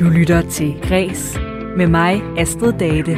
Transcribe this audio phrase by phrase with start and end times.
[0.00, 1.38] Du lytter til Græs
[1.76, 3.12] med mig, Astrid Date.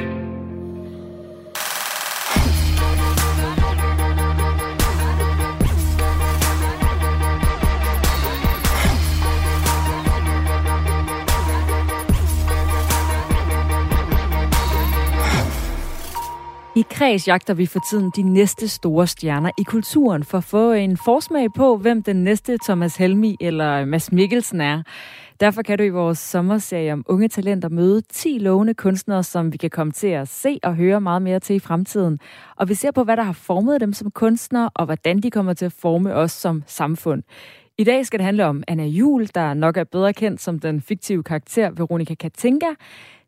[16.76, 20.72] I kreds jagter vi for tiden de næste store stjerner i kulturen for at få
[20.72, 24.82] en forsmag på, hvem den næste Thomas Helmi eller Mads Mikkelsen er.
[25.40, 29.56] Derfor kan du i vores sommerserie om unge talenter møde 10 lovende kunstnere, som vi
[29.56, 32.18] kan komme til at se og høre meget mere til i fremtiden.
[32.56, 35.54] Og vi ser på, hvad der har formet dem som kunstnere, og hvordan de kommer
[35.54, 37.22] til at forme os som samfund.
[37.78, 40.80] I dag skal det handle om Anna Jul, der nok er bedre kendt som den
[40.80, 42.68] fiktive karakter Veronika Katinka.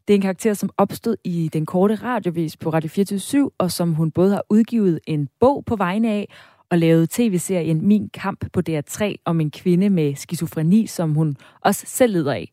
[0.08, 3.94] Det er en karakter, som opstod i den korte radiovis på Radio 24 og som
[3.94, 6.28] hun både har udgivet en bog på vegne af,
[6.74, 11.82] og lavede tv-serien Min Kamp på DR3 om en kvinde med skizofreni, som hun også
[11.86, 12.50] selv lider af.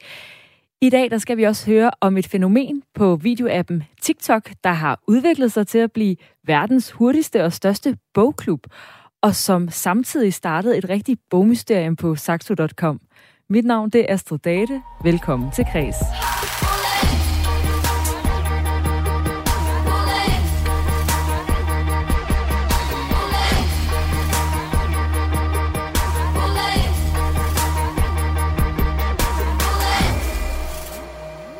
[0.81, 4.99] I dag der skal vi også høre om et fænomen på videoappen TikTok, der har
[5.07, 8.67] udviklet sig til at blive verdens hurtigste og største bogklub,
[9.21, 13.01] og som samtidig startede et rigtigt bogmysterium på saxo.com.
[13.49, 14.81] Mit navn det er Astrid Date.
[15.03, 16.30] Velkommen til Kreds.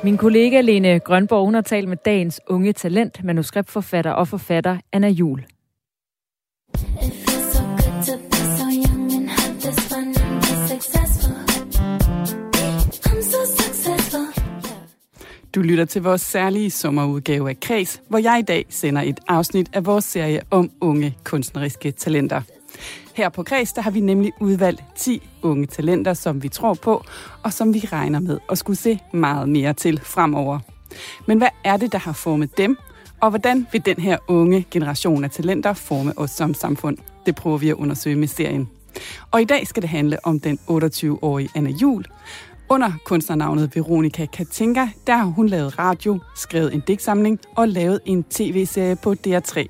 [0.04, 5.08] Min kollega Lene Grønborg, hun har talt med dagens unge talent, manuskriptforfatter og forfatter Anna
[5.08, 5.46] Jul.
[15.56, 19.70] Du lytter til vores særlige sommerudgave af Kreds, hvor jeg i dag sender et afsnit
[19.74, 22.42] af vores serie om unge kunstneriske talenter.
[23.14, 27.04] Her på Græs, der har vi nemlig udvalgt 10 unge talenter, som vi tror på,
[27.44, 30.60] og som vi regner med at skulle se meget mere til fremover.
[31.28, 32.78] Men hvad er det, der har formet dem,
[33.22, 36.98] og hvordan vil den her unge generation af talenter forme os som samfund?
[37.26, 38.70] Det prøver vi at undersøge med serien.
[39.32, 42.06] Og i dag skal det handle om den 28-årige Anna Jul.
[42.72, 48.24] Under kunstnernavnet Veronika Katinka, der har hun lavet radio, skrevet en digtsamling og lavet en
[48.24, 49.66] tv-serie på DR3.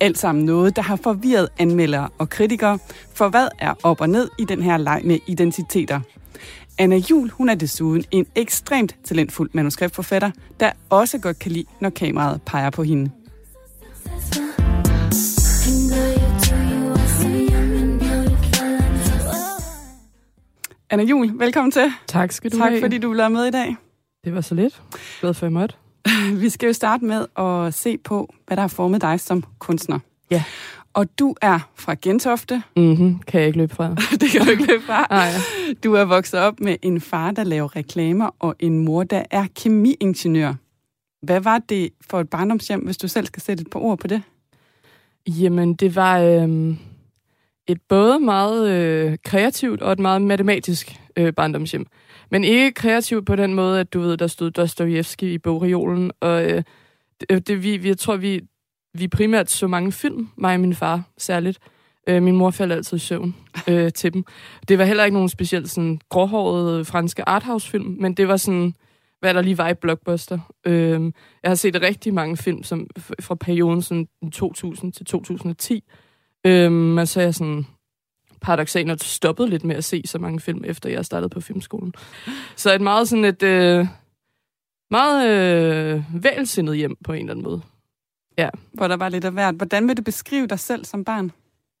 [0.00, 2.78] Alt sammen noget, der har forvirret anmeldere og kritikere,
[3.14, 6.00] for hvad er op og ned i den her leg med identiteter?
[6.78, 10.30] Anna Jul, hun er desuden en ekstremt talentfuld manuskriptforfatter,
[10.60, 13.10] der også godt kan lide, når kameraet peger på hende.
[20.90, 21.92] Anna Jul, velkommen til.
[22.06, 22.80] Tak skal du Tak have.
[22.80, 23.76] fordi du vil være med i dag.
[24.24, 24.82] Det var så lidt.
[25.20, 25.74] Glad for, at jeg måtte.
[26.42, 29.98] Vi skal jo starte med at se på, hvad der har formet dig som kunstner.
[30.30, 30.44] Ja.
[30.94, 32.62] Og du er fra Gentofte.
[32.76, 33.18] Mm-hmm.
[33.18, 33.94] Kan jeg ikke løbe fra.
[34.20, 35.06] det kan du ikke løbe fra.
[35.10, 35.28] Nej,
[35.84, 39.46] Du er vokset op med en far, der laver reklamer, og en mor, der er
[39.56, 40.54] kemiingeniør.
[41.26, 44.06] Hvad var det for et barndomshjem, hvis du selv skal sætte et par ord på
[44.06, 44.22] det?
[45.28, 46.78] Jamen, det var øhm,
[47.66, 51.86] et både meget øh, kreativt og et meget matematisk øh, barndomshjem.
[52.30, 56.44] Men ikke kreativt på den måde, at du ved, der stod Dostojevski i bogreolen, og
[56.44, 56.62] øh,
[57.20, 58.40] det, øh, det, vi, vi, jeg tror, vi,
[58.94, 61.58] vi primært så mange film, mig og min far særligt.
[62.08, 63.36] Øh, min mor faldt altid i søvn
[63.68, 64.24] øh, til dem.
[64.68, 68.74] Det var heller ikke nogen specielt sådan gråhårede øh, franske arthouse-film, men det var sådan,
[69.20, 70.38] hvad der lige var i Blockbuster.
[70.66, 72.86] Øh, jeg har set rigtig mange film som,
[73.20, 75.84] fra perioden sådan 2000 til 2010.
[76.46, 77.66] Øh, og så er jeg sådan
[78.40, 81.94] paradoxalt stoppet lidt med at se så mange film, efter jeg startede på filmskolen.
[82.56, 83.42] Så et meget sådan et...
[83.42, 83.86] Øh,
[84.90, 87.62] meget øh, vælsindet hjem på en eller anden måde.
[88.72, 89.54] Hvor der var lidt af hvert.
[89.54, 91.32] Hvordan vil du beskrive dig selv som barn?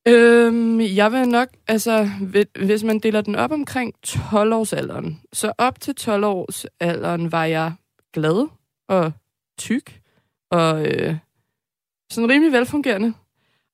[0.08, 5.80] Øhm, jeg vil nok, altså, hvi- hvis man deler den op omkring 12-årsalderen, så op
[5.80, 7.72] til 12-årsalderen var jeg
[8.12, 8.48] glad
[8.88, 9.12] og
[9.58, 10.00] tyk
[10.50, 11.16] og øh,
[12.12, 13.14] sådan rimelig velfungerende.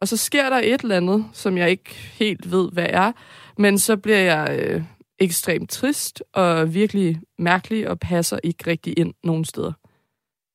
[0.01, 3.13] Og så sker der et eller andet, som jeg ikke helt ved, hvad er,
[3.59, 4.83] men så bliver jeg øh,
[5.19, 9.73] ekstremt trist og virkelig mærkelig og passer ikke rigtig ind nogen steder.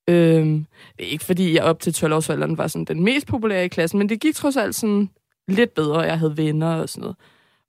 [0.10, 0.66] Øhm,
[0.98, 3.98] det er ikke fordi, jeg op til 12-årsalderen var sådan den mest populære i klassen,
[3.98, 5.10] men det gik trods alt sådan
[5.48, 7.18] lidt bedre, jeg havde venner og sådan noget.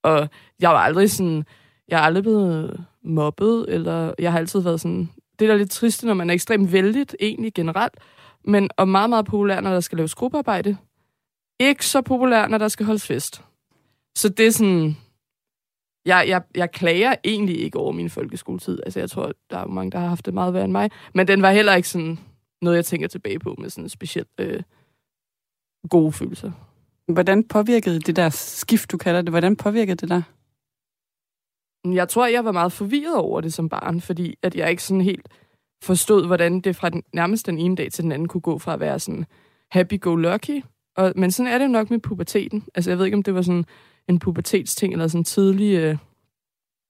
[0.03, 0.29] Og
[0.61, 1.45] jeg var aldrig sådan,
[1.89, 5.71] jeg er aldrig blevet mobbet, eller jeg har altid været sådan, det er da lidt
[5.71, 7.95] trist, når man er ekstremt vældigt, egentlig generelt,
[8.45, 10.77] men og meget, meget populær, når der skal laves gruppearbejde.
[11.63, 13.45] Ikke så populær, når der skal holdes fest.
[14.17, 14.97] Så det er sådan,
[16.07, 18.81] jeg, jeg, jeg klager egentlig ikke over min folkeskoletid.
[18.85, 20.91] Altså, jeg tror, der er mange, der har haft det meget værre end mig.
[21.15, 22.19] Men den var heller ikke sådan
[22.63, 24.63] noget, jeg tænker tilbage på med sådan specielt øh,
[25.91, 26.53] gode følelser.
[27.13, 30.23] Hvordan påvirkede det der skift, du kalder det, hvordan påvirkede det dig?
[31.85, 35.01] Jeg tror, jeg var meget forvirret over det som barn, fordi at jeg ikke sådan
[35.01, 35.29] helt
[35.83, 38.75] forstod, hvordan det fra den, nærmest den ene dag til den anden kunne gå fra
[38.75, 39.27] at være sådan
[39.69, 40.63] happy-go-lucky.
[40.97, 42.65] Og, men sådan er det jo nok med puberteten.
[42.75, 43.65] Altså, jeg ved ikke, om det var sådan
[44.09, 45.97] en pubertetsting, eller sådan tidlig øh,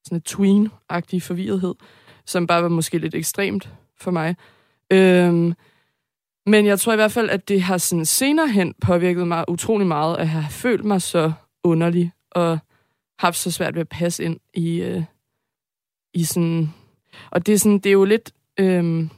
[0.04, 1.74] sådan en tween-agtig forvirrethed,
[2.26, 4.36] som bare var måske lidt ekstremt for mig.
[4.92, 5.54] Øhm,
[6.46, 9.86] men jeg tror i hvert fald, at det har sådan senere hen påvirket mig utrolig
[9.86, 11.32] meget, at have følt mig så
[11.64, 12.58] underlig, og
[13.18, 15.02] haft så svært ved at passe ind i, øh,
[16.14, 16.74] i sådan...
[17.30, 18.32] Og det er, sådan, det er jo lidt...
[18.60, 19.08] Øh,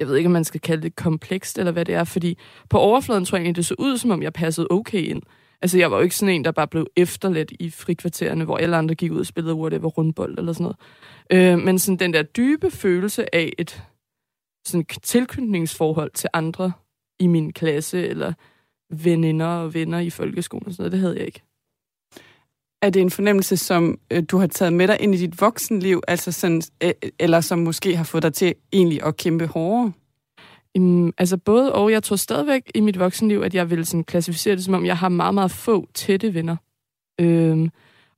[0.00, 2.38] jeg ved ikke, om man skal kalde det komplekst, eller hvad det er, fordi
[2.70, 5.22] på overfladen tror jeg egentlig, det så ud, som om jeg passede okay ind.
[5.62, 8.76] Altså, jeg var jo ikke sådan en, der bare blev efterladt i frikvartererne, hvor alle
[8.76, 10.76] andre gik ud og spillede whatever rundbold eller sådan noget.
[11.32, 13.84] Øh, men sådan den der dybe følelse af et
[14.66, 16.72] sådan tilknytningsforhold til andre
[17.20, 18.32] i min klasse, eller
[18.90, 21.42] veninder og venner i folkeskolen og sådan noget, det havde jeg ikke.
[22.82, 26.02] Er det en fornemmelse, som øh, du har taget med dig ind i dit voksenliv,
[26.08, 29.92] altså sådan, øh, eller som måske har fået dig til egentlig at kæmpe hårdere?
[30.78, 31.92] Um, altså både og.
[31.92, 34.96] Jeg tror stadigvæk i mit voksenliv, at jeg vil sådan klassificere det som om, jeg
[34.96, 36.56] har meget, meget få tætte venner.
[37.22, 37.70] Um,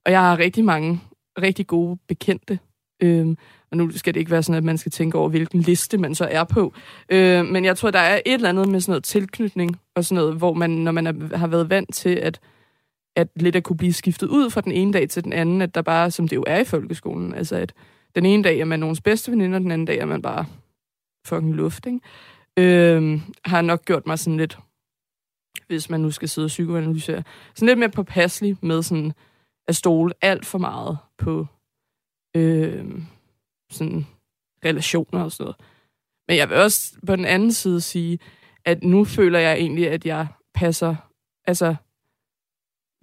[0.05, 1.01] og jeg har rigtig mange
[1.41, 2.59] rigtig gode bekendte.
[3.03, 3.37] Um,
[3.71, 6.15] og nu skal det ikke være sådan, at man skal tænke over, hvilken liste man
[6.15, 6.73] så er på.
[7.13, 10.23] Uh, men jeg tror, der er et eller andet med sådan noget tilknytning, og sådan
[10.23, 12.39] noget, hvor man, når man er, har været vant til, at
[13.19, 15.75] at lidt at kunne blive skiftet ud fra den ene dag til den anden, at
[15.75, 17.73] der bare, som det jo er i folkeskolen, altså at
[18.15, 20.45] den ene dag er man nogens bedste veninder, den anden dag er man bare
[21.25, 21.99] fucking luft, ikke?
[22.57, 24.59] Øhm, har nok gjort mig sådan lidt,
[25.67, 27.23] hvis man nu skal sidde og psykoanalysere,
[27.55, 29.13] sådan lidt mere påpasselig med sådan
[29.67, 31.47] at stole alt for meget på
[32.35, 33.05] øhm,
[33.71, 34.07] sådan
[34.65, 35.57] relationer og sådan noget.
[36.27, 38.19] Men jeg vil også på den anden side sige,
[38.65, 40.95] at nu føler jeg egentlig, at jeg passer,
[41.47, 41.75] altså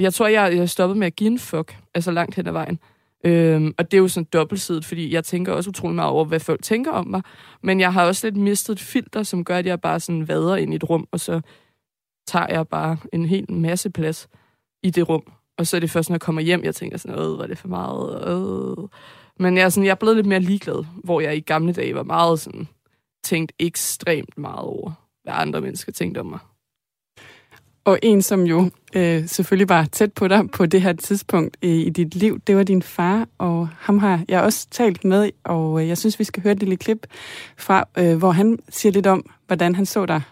[0.01, 2.79] jeg tror, jeg, jeg stoppet med at give en fuck, altså langt hen ad vejen.
[3.25, 6.41] Øhm, og det er jo sådan dobbeltsidigt, fordi jeg tænker også utrolig meget over, hvad
[6.41, 7.23] folk tænker om mig.
[7.63, 10.57] Men jeg har også lidt mistet et filter, som gør, at jeg bare sådan vader
[10.57, 11.41] ind i et rum, og så
[12.27, 14.29] tager jeg bare en hel masse plads
[14.83, 15.33] i det rum.
[15.59, 17.59] Og så er det først, når jeg kommer hjem, jeg tænker sådan, øh, var det
[17.59, 18.29] for meget?
[18.29, 18.89] Øh.
[19.39, 21.95] Men jeg er, sådan, jeg er blevet lidt mere ligeglad, hvor jeg i gamle dage
[21.95, 22.69] var meget sådan,
[23.25, 24.93] tænkt ekstremt meget over,
[25.23, 26.39] hvad andre mennesker tænkte om mig.
[27.87, 28.59] Og en, som jo
[28.97, 32.57] øh, selvfølgelig var tæt på dig på det her tidspunkt øh, i dit liv, det
[32.57, 36.25] var din far, og ham har jeg også talt med, og øh, jeg synes, vi
[36.25, 37.07] skal høre et lille klip
[37.59, 40.23] fra, øh, hvor han siger lidt om, hvordan han så dig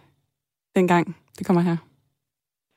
[0.76, 1.16] dengang.
[1.38, 1.76] Det kommer her.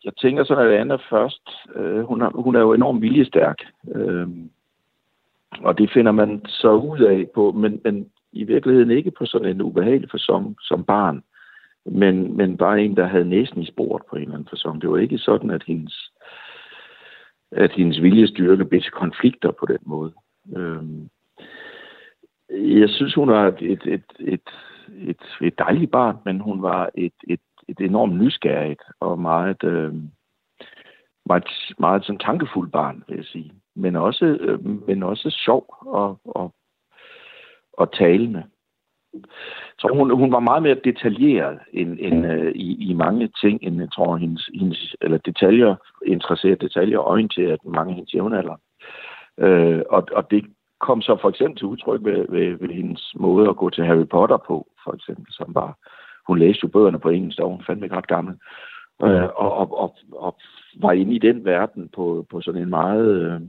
[0.03, 3.57] Jeg tænker sådan, at Anna først, øh, hun, er, hun er jo enormt viljestærk,
[3.95, 4.27] øh,
[5.59, 9.49] og det finder man så ud af på, men, men i virkeligheden ikke på sådan
[9.49, 10.17] en ubehagelig for
[10.61, 11.23] som barn
[11.91, 14.81] men, men bare en, der havde næsen i sporet på en eller anden fasong.
[14.81, 16.11] Det var ikke sådan, at hendes,
[17.51, 20.13] at hendes viljestyrke blev til konflikter på den måde.
[20.57, 21.09] Øhm,
[22.49, 24.49] jeg synes, hun var et, et, et, et,
[24.97, 29.93] et, et dejligt barn, men hun var et, et, et enormt nysgerrigt og meget, øh,
[31.25, 31.43] meget,
[31.79, 33.53] meget sådan tankefuld barn, vil jeg sige.
[33.75, 36.53] Men også, øh, men også sjov og, og,
[37.73, 38.43] og talende.
[39.79, 43.79] Så hun, hun var meget mere detaljeret end, end uh, i, i mange ting, end
[43.79, 45.75] jeg tror, hendes, hendes eller detaljer,
[46.05, 48.55] interesseret detaljer orienteret mange af hendes jævnalder.
[49.37, 50.45] Uh, og, og det
[50.79, 54.07] kom så for eksempel til udtryk ved, ved, ved hendes måde at gå til Harry
[54.07, 55.77] Potter på, for eksempel, som var,
[56.27, 58.33] hun læste jo bøgerne på engelsk, og hun fandt mig ret gammel,
[59.03, 60.35] uh, og, og, og, og
[60.81, 63.41] var inde i den verden på, på sådan en meget, uh,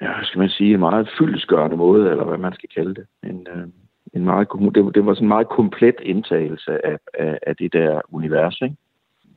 [0.00, 3.06] ja, skal man sige, en meget fyldesgørende måde, eller hvad man skal kalde det.
[3.24, 3.68] En, uh,
[4.16, 8.00] en meget, det, det var sådan en meget komplet indtagelse af, af, af det der
[8.08, 8.76] univers, ikke?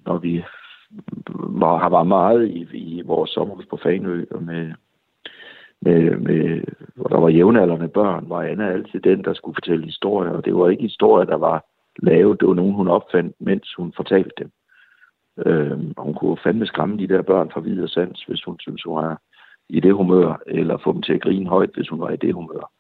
[0.06, 0.44] Når vi
[1.40, 4.72] var, har været meget i, i vores sommerhus på Fanø, og med,
[5.82, 6.62] med, med,
[6.96, 10.56] hvor der var jævnaldrende børn, var Anna altid den, der skulle fortælle historier, og det
[10.56, 11.66] var ikke historier, der var
[11.98, 14.52] lavet, det var nogen, hun opfandt, mens hun fortalte dem.
[15.46, 18.96] Øhm, hun kunne fandme skræmme de der børn fra videre sans, hvis hun synes, hun
[18.96, 19.22] var
[19.70, 22.34] i det humør, eller få dem til at grine højt, hvis hun var i det
[22.34, 22.72] humør.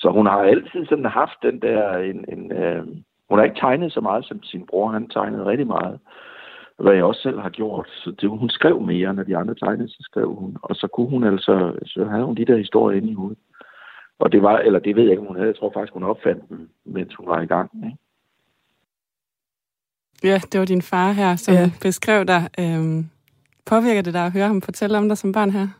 [0.00, 1.96] Så hun har altid sådan haft den der...
[1.96, 2.86] En, en, øh,
[3.28, 4.92] hun har ikke tegnet så meget som sin bror.
[4.92, 5.98] Han tegnede rigtig meget.
[6.78, 7.88] Hvad jeg også selv har gjort.
[7.88, 10.56] Så det, hun skrev mere, når de andre tegnede, så skrev hun.
[10.62, 11.72] Og så kunne hun altså...
[11.86, 13.38] Så havde hun de der historier inde i hovedet.
[14.18, 14.58] Og det var...
[14.58, 15.48] Eller det ved jeg ikke, om hun havde.
[15.48, 17.70] Jeg tror faktisk, hun opfandt dem, mens hun var i gang.
[17.84, 17.98] Ikke?
[20.24, 21.70] Ja, det var din far her, som ja.
[21.82, 22.42] beskrev dig.
[22.60, 23.10] Øhm,
[23.66, 25.79] påvirker det dig at høre ham fortælle om dig som barn her?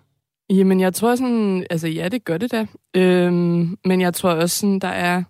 [0.50, 2.66] Jamen, jeg tror sådan, altså ja, det gør det da.
[2.96, 5.22] Øhm, men jeg tror også sådan, der er,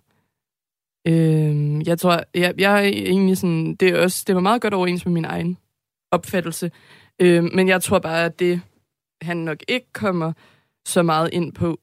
[1.07, 4.73] øhm, jeg tror, jeg, jeg er egentlig sådan, det er også, det var meget godt
[4.73, 5.57] overens med min egen
[6.11, 6.71] opfattelse.
[7.19, 8.61] Øhm, men jeg tror bare, at det,
[9.21, 10.33] han nok ikke kommer
[10.85, 11.79] så meget ind på,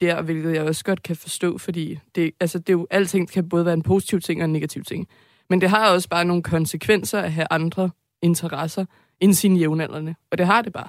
[0.00, 3.48] der, hvilket jeg også godt kan forstå, fordi det, altså, det er jo, alting kan
[3.48, 5.08] både være en positiv ting og en negativ ting.
[5.50, 7.90] Men det har også bare nogle konsekvenser at have andre
[8.22, 8.84] interesser
[9.20, 10.14] end sine jævnaldrende.
[10.30, 10.88] Og det har det bare.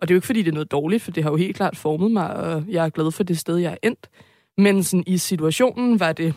[0.00, 1.56] Og det er jo ikke, fordi det er noget dårligt, for det har jo helt
[1.56, 4.10] klart formet mig, og jeg er glad for det sted, jeg er endt.
[4.58, 6.34] Men sådan, i situationen var det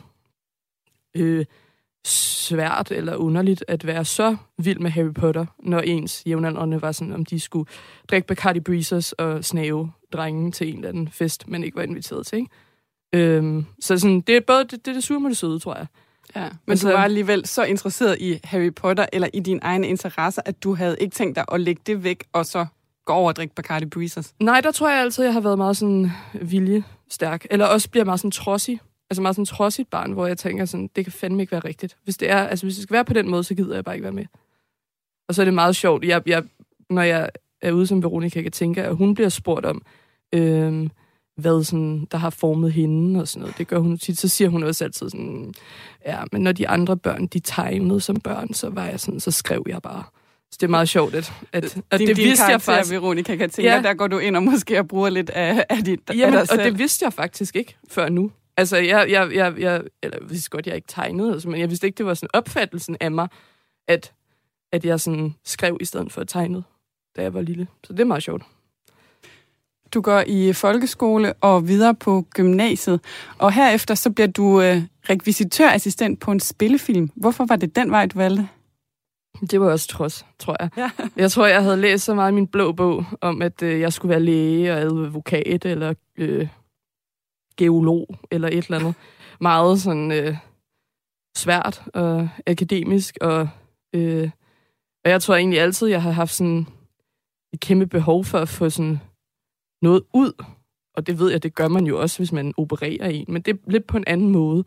[1.16, 1.46] øh,
[2.06, 7.14] svært eller underligt at være så vild med Harry Potter, når ens jævnaldrende var sådan,
[7.14, 7.70] om de skulle
[8.10, 12.26] drikke Bacardi Breezers og snave drengen til en eller anden fest, man ikke var inviteret
[12.26, 12.38] til.
[12.38, 12.50] Ikke?
[13.14, 15.88] Øhm, så sådan, det er både det, det, det sure med det søde, tror jeg.
[16.36, 19.88] Ja, men, men du var alligevel så interesseret i Harry Potter, eller i dine egne
[19.88, 22.66] interesser, at du havde ikke tænkt dig at lægge det væk, og så
[23.10, 24.34] går over og drikke Bacardi Breezers?
[24.40, 26.12] Nej, der tror jeg altid, jeg har været meget sådan
[26.42, 27.46] viljestærk.
[27.50, 28.80] Eller også bliver meget sådan trodsig.
[29.10, 31.98] Altså meget sådan trodsigt barn, hvor jeg tænker sådan, det kan fandme ikke være rigtigt.
[32.04, 33.96] Hvis det er, altså hvis det skal være på den måde, så gider jeg bare
[33.96, 34.26] ikke være med.
[35.28, 36.06] Og så er det meget sjovt.
[36.06, 36.44] Jeg, jeg,
[36.90, 37.30] når jeg
[37.62, 39.82] er ude som Veronica, kan tænke, at hun bliver spurgt om,
[40.34, 40.90] øh,
[41.38, 43.58] hvad sådan, der har formet hende og sådan noget.
[43.58, 44.20] Det gør hun tit.
[44.20, 45.54] Så siger hun også altid sådan,
[46.06, 49.32] ja, men når de andre børn, de tegnede som børn, så var jeg sådan, så
[49.32, 50.04] skrev jeg bare.
[50.52, 52.94] Så det er meget sjovt, at, at, at din, det vidste jeg faktisk.
[52.94, 53.82] Veronica, kan tænke, ja.
[53.82, 56.48] der går du ind og måske og bruger lidt af, af dit Jamen, af og
[56.48, 56.64] selv.
[56.64, 58.32] det vidste jeg faktisk ikke før nu.
[58.58, 61.70] Altså, jeg, jeg, jeg, jeg, eller jeg vidste godt, jeg ikke tegnede, altså, men jeg
[61.70, 63.28] vidste ikke, det var sådan opfattelsen af mig,
[63.88, 64.14] at,
[64.72, 66.64] at jeg sådan skrev i stedet for at tegne,
[67.18, 67.68] da jeg var lille.
[67.84, 68.44] Så det er meget sjovt.
[69.94, 73.00] Du går i folkeskole og videre på gymnasiet,
[73.38, 77.10] og herefter så bliver du øh, rekvisitørassistent på en spillefilm.
[77.16, 78.48] Hvorfor var det den vej, du valgte?
[79.52, 80.70] Det var også trods, tror jeg.
[80.78, 80.92] Ja.
[81.22, 83.94] Jeg tror, jeg havde læst så meget i min blå bog om, at øh, jeg
[83.94, 86.48] skulle være læge og advokat eller øh,
[87.58, 88.96] geolog eller et eller andet.
[89.42, 90.38] Meget sådan øh,
[91.38, 93.18] svært og akademisk.
[93.22, 93.50] Og,
[93.94, 94.30] øh,
[95.06, 96.68] og jeg tror egentlig altid, jeg har haft sådan
[97.54, 99.00] et kæmpe behov for at få sådan
[99.82, 100.44] noget ud.
[100.96, 103.26] Og det ved jeg, det gør man jo også, hvis man opererer en.
[103.28, 104.64] Men det er lidt på en anden måde.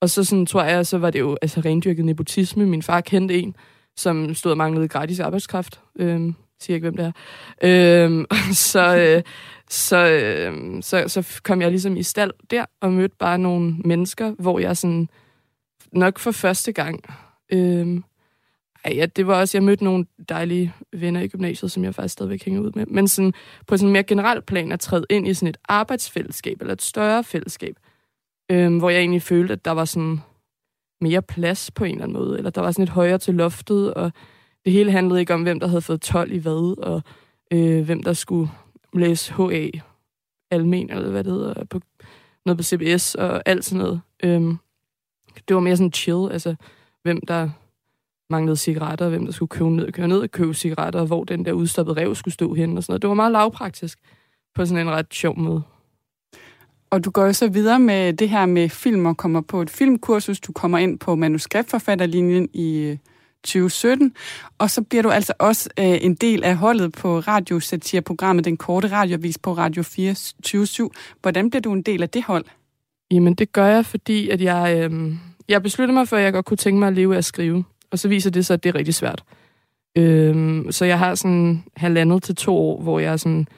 [0.00, 2.66] Og så sådan, tror jeg, så var det jo altså rendyrket nepotisme.
[2.66, 3.56] Min far kendte en,
[3.98, 5.80] som stod og manglede gratis arbejdskraft.
[5.96, 8.04] Øhm, siger ikke, hvem det er.
[8.04, 8.26] Øhm,
[8.72, 9.22] så, øh,
[9.70, 14.34] så, øh, så, så kom jeg ligesom i stald der og mødte bare nogle mennesker,
[14.38, 15.08] hvor jeg sådan
[15.92, 17.04] nok for første gang...
[17.52, 18.00] Øh,
[18.84, 22.12] ej, ja, det var også, jeg mødte nogle dejlige venner i gymnasiet, som jeg faktisk
[22.12, 22.86] stadigvæk hænger ud med.
[22.86, 23.32] Men sådan,
[23.66, 26.82] på sådan en mere generelt plan at træde ind i sådan et arbejdsfællesskab, eller et
[26.82, 27.74] større fællesskab,
[28.50, 30.20] øh, hvor jeg egentlig følte, at der var sådan
[31.00, 33.94] mere plads på en eller anden måde, eller der var sådan et højere til loftet,
[33.94, 34.12] og
[34.64, 37.02] det hele handlede ikke om, hvem der havde fået 12 i hvad, og
[37.50, 38.50] øh, hvem der skulle
[38.94, 39.70] læse HA
[40.50, 41.80] almen, eller hvad det hedder, på,
[42.46, 44.00] noget på CBS og alt sådan noget.
[44.24, 44.58] Øhm,
[45.48, 46.54] det var mere sådan chill, altså
[47.02, 47.50] hvem der
[48.30, 51.52] manglede cigaretter, hvem der skulle købe ned, køre ned og købe cigaretter, hvor den der
[51.52, 53.02] udstoppede rev skulle stå hen og sådan noget.
[53.02, 53.98] Det var meget lavpraktisk
[54.54, 55.62] på sådan en ret sjov måde.
[56.90, 59.70] Og du går jo så videre med det her med film og kommer på et
[59.70, 60.40] filmkursus.
[60.40, 62.96] Du kommer ind på manuskriptforfatterlinjen i øh,
[63.44, 64.14] 2017.
[64.58, 68.88] Og så bliver du altså også øh, en del af holdet på radiosatireprogrammet Den Korte
[68.88, 70.14] Radiovis på Radio 4
[70.44, 70.90] 27.
[71.22, 72.44] Hvordan bliver du en del af det hold?
[73.10, 75.12] Jamen, det gør jeg, fordi at jeg, øh,
[75.48, 77.64] jeg besluttede mig for, at jeg godt kunne tænke mig at leve af at skrive.
[77.90, 79.24] Og så viser det sig, at det er rigtig svært.
[79.98, 83.48] Øh, så jeg har sådan halvandet til to år, hvor jeg sådan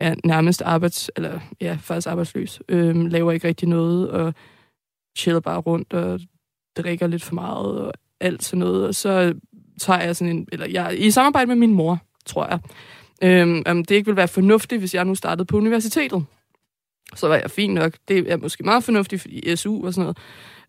[0.00, 1.10] er nærmest arbejds...
[1.16, 2.60] Eller ja, faktisk arbejdsløs.
[2.68, 4.34] øhm, laver ikke rigtig noget, og
[5.18, 6.20] chiller bare rundt, og
[6.76, 8.86] drikker lidt for meget, og alt sådan noget.
[8.86, 9.34] Og så
[9.80, 10.48] tager jeg sådan en...
[10.52, 12.58] Eller jeg i samarbejde med min mor, tror jeg.
[13.22, 16.24] Øhm, om det ikke ville være fornuftigt, hvis jeg nu startede på universitetet.
[17.14, 17.92] Så var jeg fint nok.
[18.08, 20.18] Det er måske meget fornuftigt, fordi SU og sådan noget.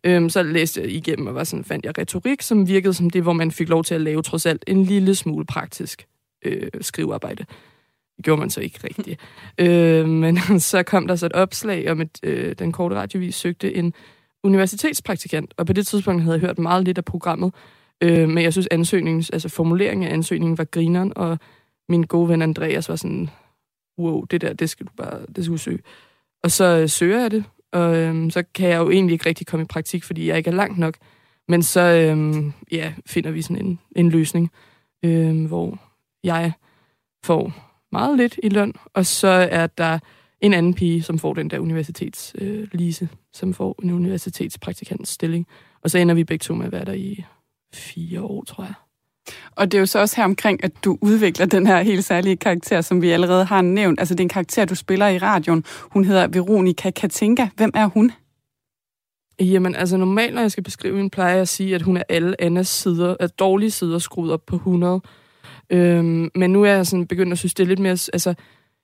[0.04, 3.22] Øhm, så læste jeg igennem og var sådan, fandt jeg retorik, som virkede som det,
[3.22, 6.08] hvor man fik lov til at lave trods alt en lille smule praktisk
[6.46, 7.46] øh, skrivearbejde.
[8.20, 9.20] Det gjorde man så ikke rigtigt.
[9.68, 10.38] øh, men
[10.72, 13.94] så kom der så et opslag om, at øh, den korte radiovis søgte en
[14.44, 17.54] universitetspraktikant, og på det tidspunkt havde jeg hørt meget lidt af programmet,
[18.02, 21.38] øh, men jeg synes ansøgningens, altså formuleringen af ansøgningen var grineren, og
[21.90, 23.30] min gode ven Andreas var sådan,
[24.00, 25.80] wow, det der, det skal du bare, det skal du søge.
[26.44, 29.48] Og så øh, søger jeg det, og øh, så kan jeg jo egentlig ikke rigtig
[29.48, 30.94] komme i praktik, fordi jeg ikke er langt nok.
[31.48, 34.52] Men så øh, ja, finder vi sådan en, en løsning,
[35.06, 35.78] øh, hvor
[36.24, 36.52] jeg
[37.24, 40.00] får meget lidt i løn, og så er der
[40.42, 45.48] en anden pige, som får den der universitets øh, Lise, som får en universitetspraktikants stilling.
[45.84, 47.26] Og så ender vi begge to med at være der i
[47.74, 48.74] fire år, tror jeg.
[49.52, 52.38] Og det er jo så også her omkring, at du udvikler den her helt særlige
[52.38, 54.00] karakter, som vi allerede har nævnt.
[54.00, 55.64] Altså det er en karakter, du spiller i radioen.
[55.82, 57.48] Hun hedder Veronika Katinka.
[57.56, 58.12] Hvem er hun?
[59.40, 62.04] Jamen, altså normalt, når jeg skal beskrive hende, plejer jeg at sige, at hun er
[62.10, 65.02] alle Annas sider, at dårlige sider skruet op på 100.
[65.70, 67.92] Øhm, men nu er jeg sådan begyndt at synes, det er lidt mere...
[67.92, 68.34] Altså,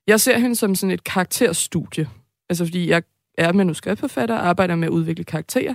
[0.08, 2.10] jeg ser hende som sådan et karakterstudie.
[2.50, 3.04] Altså, fordi jeg
[3.38, 5.74] er manuskriptforfatter og arbejder med at udvikle karakterer.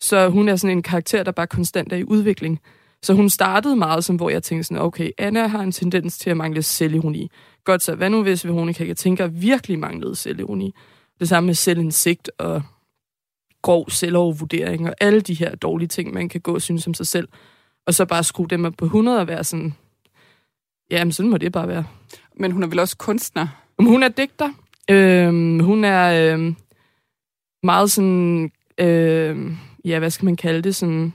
[0.00, 2.60] Så hun er sådan en karakter, der bare konstant er i udvikling.
[3.02, 6.30] Så hun startede meget som, hvor jeg tænkte sådan, okay, Anna har en tendens til
[6.30, 7.30] at mangle selvironi.
[7.64, 10.74] Godt så, hvad nu hvis Veronica kan tænke virkelig manglede selvironi?
[11.20, 12.62] Det samme med selvindsigt og
[13.62, 17.06] grov selvovervurdering og alle de her dårlige ting, man kan gå og synes om sig
[17.06, 17.28] selv.
[17.86, 19.74] Og så bare skrue dem op på 100 og være sådan,
[20.90, 21.84] jamen sådan må det bare være.
[22.36, 23.46] Men hun er vel også kunstner?
[23.78, 24.50] Hun er digter.
[24.90, 26.56] Øhm, hun er øhm,
[27.62, 31.12] meget sådan, øhm, ja, hvad skal man kalde det, sådan,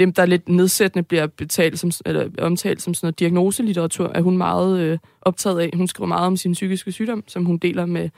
[0.00, 4.36] dem, der lidt nedsættende bliver betalt som, eller omtalt som sådan noget diagnoselitteratur, er hun
[4.36, 5.70] meget øh, optaget af.
[5.74, 8.10] Hun skriver meget om sin psykiske sygdom, som hun deler med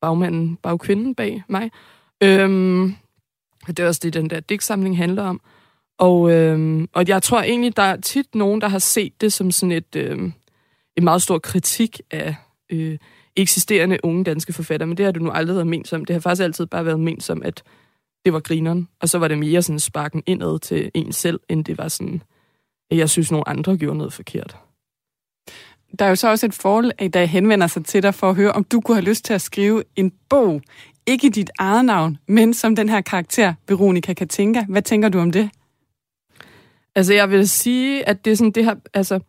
[0.00, 1.70] bagmanden, bagkvinden bag mig.
[2.22, 2.94] Øhm,
[3.66, 5.40] det er også det, den der digtsamling handler om.
[5.98, 9.50] Og, øhm, og jeg tror egentlig, der er tit nogen, der har set det som
[9.50, 10.32] sådan et, øhm,
[10.96, 12.34] en meget stor kritik af
[12.70, 12.98] øh,
[13.36, 16.04] eksisterende unge danske forfattere, men det har du nu aldrig været ment som.
[16.04, 17.62] Det har faktisk altid bare været ment som, at
[18.24, 21.64] det var grineren, og så var det mere sådan sparken indad til en selv, end
[21.64, 22.22] det var sådan,
[22.90, 24.56] at jeg synes, nogle andre gjorde noget forkert.
[25.98, 28.52] Der er jo så også et forhold, der henvender sig til dig for at høre,
[28.52, 30.62] om du kunne have lyst til at skrive en bog,
[31.06, 34.64] ikke dit eget navn, men som den her karakter, Veronica Katinka.
[34.68, 35.50] Hvad tænker du om det?
[36.94, 39.20] Altså, jeg vil sige, at det er sådan, det her, altså,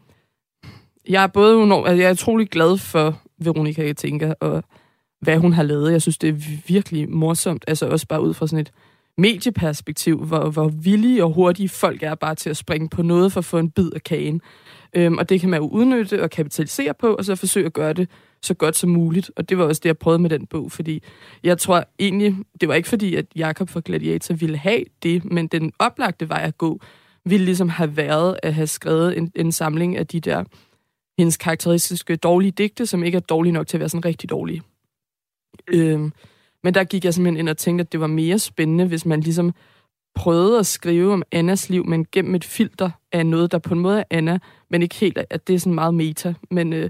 [1.10, 4.64] jeg er både, altså, jeg er utrolig glad for Veronica Katinka, og
[5.22, 5.92] hvad hun har lavet.
[5.92, 8.72] Jeg synes, det er virkelig morsomt, altså også bare ud fra sådan et
[9.18, 13.40] medieperspektiv, hvor, hvor villige og hurtige folk er bare til at springe på noget for
[13.40, 14.42] at få en bid af kagen.
[14.96, 17.94] Øhm, og det kan man jo udnytte og kapitalisere på, og så forsøge at gøre
[17.94, 18.10] det
[18.42, 19.32] så godt som muligt.
[19.36, 21.04] Og det var også det, jeg prøvede med den bog, fordi
[21.44, 25.48] jeg tror egentlig, det var ikke fordi, at Jakob fra Gladiator ville have det, men
[25.48, 26.80] den oplagte vej at gå,
[27.26, 30.44] ville ligesom have været at have skrevet en, en samling af de der
[31.18, 34.62] hendes karakteristiske dårlige digte, som ikke er dårlige nok til at være sådan rigtig dårlige.
[35.68, 36.14] Øhm,
[36.64, 39.20] men der gik jeg simpelthen ind og tænkte, at det var mere spændende, hvis man
[39.20, 39.54] ligesom
[40.16, 43.80] prøvede at skrive om Annas liv, men gennem et filter af noget, der på en
[43.80, 46.34] måde er Anna, men ikke helt, at det er sådan meget meta.
[46.52, 46.90] Men, øh,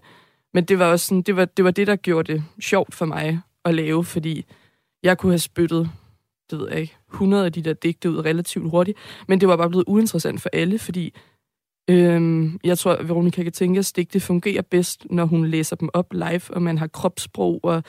[0.54, 3.06] men det var også sådan, det var, det var det, der gjorde det sjovt for
[3.06, 4.46] mig at lave, fordi
[5.04, 5.90] jeg kunne have spyttet,
[6.52, 9.58] det ved jeg ikke, 100 af de der digte ud relativt hurtigt, men det var
[9.58, 11.14] bare blevet uinteressant for alle, fordi
[11.90, 16.42] øhm, jeg tror, at Veronica Katinkas digte fungerer bedst, når hun læser dem op live,
[16.50, 17.84] og man har kropssprog og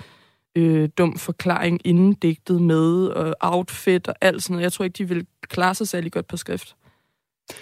[0.56, 4.62] øh, dum forklaring inden digtet med, og outfit og alt sådan noget.
[4.62, 6.76] Jeg tror ikke, de vil klare sig særlig godt på skrift.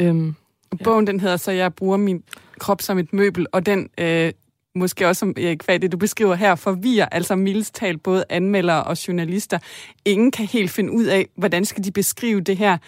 [0.00, 0.34] Øhm,
[0.72, 0.84] ja.
[0.84, 2.24] Bogen, den hedder så Jeg bruger min
[2.58, 4.32] krop som et møbel, og den øh,
[4.74, 8.84] måske også som Erik Fag, det du beskriver her, forvirrer altså mildest talt både anmeldere
[8.84, 9.58] og journalister.
[10.04, 12.78] Ingen kan helt finde ud af, hvordan skal de beskrive det her,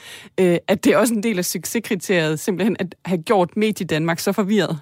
[0.40, 4.18] øh, at det er også en del af succeskriteriet, simpelthen at have gjort medie Danmark
[4.18, 4.80] så forvirret.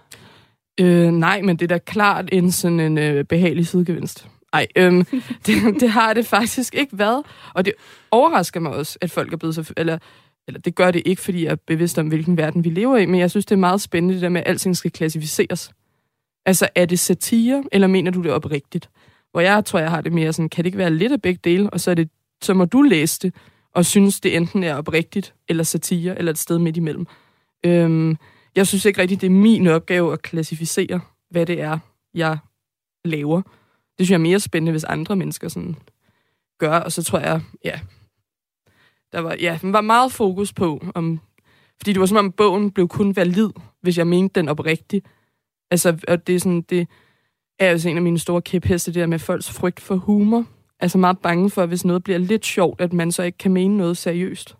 [0.80, 4.26] Øh, nej, men det er da klart en sådan en øh, behagelig sidegevinst.
[4.52, 5.04] Ej, øhm,
[5.46, 7.22] det, det har det faktisk ikke været.
[7.54, 7.72] Og det
[8.10, 9.72] overrasker mig også, at folk er blevet så...
[9.76, 9.98] Eller,
[10.48, 13.06] eller det gør det ikke, fordi jeg er bevidst om, hvilken verden vi lever i,
[13.06, 15.70] men jeg synes, det er meget spændende, det der med, at alting skal klassificeres.
[16.46, 18.90] Altså, er det satire, eller mener du det oprigtigt?
[19.30, 21.40] Hvor jeg tror, jeg har det mere sådan, kan det ikke være lidt af begge
[21.44, 22.10] dele, og så, er det,
[22.42, 23.34] så må du læse det,
[23.74, 27.06] og synes, det enten er oprigtigt, eller satire, eller et sted midt imellem.
[27.66, 28.16] Øhm,
[28.56, 31.00] jeg synes ikke rigtigt, det er min opgave at klassificere,
[31.30, 31.78] hvad det er,
[32.14, 32.38] jeg
[33.04, 33.42] laver.
[33.42, 35.76] Det synes jeg er mere spændende, hvis andre mennesker sådan
[36.58, 37.80] gør, og så tror jeg, ja,
[39.12, 41.20] der var, ja, der var meget fokus på, om,
[41.78, 43.50] fordi det var som om bogen blev kun valid,
[43.80, 45.06] hvis jeg mente den oprigtigt.
[45.72, 46.88] Altså, og det er sådan, det
[47.58, 50.44] er jo en af mine store kæpheste, det der med folks frygt for humor.
[50.80, 53.52] Altså meget bange for, at hvis noget bliver lidt sjovt, at man så ikke kan
[53.52, 54.56] mene noget seriøst.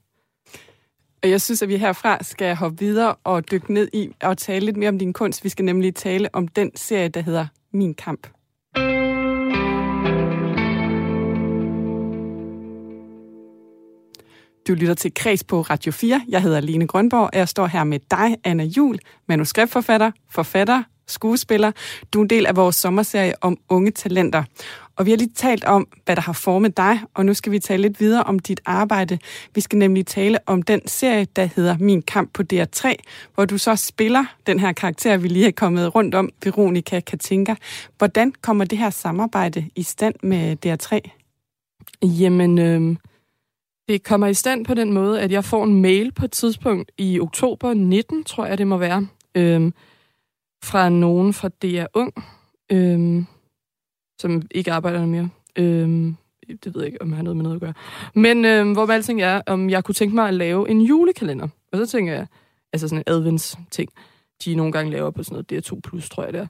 [1.22, 4.66] Og jeg synes, at vi herfra skal hoppe videre og dykke ned i og tale
[4.66, 5.44] lidt mere om din kunst.
[5.44, 8.26] Vi skal nemlig tale om den serie, der hedder Min Kamp.
[14.68, 16.22] Du lytter til Kreds på Radio 4.
[16.28, 18.98] Jeg hedder Line Grønborg, og jeg står her med dig, Anna Jul,
[19.28, 21.72] manuskriptforfatter, forfatter, skuespiller.
[22.12, 24.44] Du er en del af vores sommerserie om unge talenter.
[24.96, 27.58] Og vi har lige talt om, hvad der har formet dig, og nu skal vi
[27.58, 29.18] tale lidt videre om dit arbejde.
[29.54, 32.94] Vi skal nemlig tale om den serie, der hedder Min Kamp på DR3,
[33.34, 37.54] hvor du så spiller den her karakter, vi lige er kommet rundt om, Veronica Katinka.
[37.98, 41.00] Hvordan kommer det her samarbejde i stand med DR3?
[42.02, 42.96] Jamen, øh,
[43.88, 46.92] det kommer i stand på den måde, at jeg får en mail på et tidspunkt
[46.98, 49.72] i oktober 19, tror jeg det må være, øh,
[50.64, 52.12] fra nogen fra DR Ung,
[52.72, 53.26] øhm,
[54.18, 55.28] som ikke arbejder mere.
[55.58, 56.16] Øhm,
[56.48, 57.74] det ved jeg ikke, om jeg har noget med noget at gøre.
[58.14, 61.48] Men øhm, hvor alting er, om jeg kunne tænke mig at lave en julekalender.
[61.72, 62.26] Og så tænker jeg,
[62.72, 63.90] altså sådan en advents-ting,
[64.44, 66.46] de nogle gange laver på sådan noget DR2+, plus, tror jeg det er.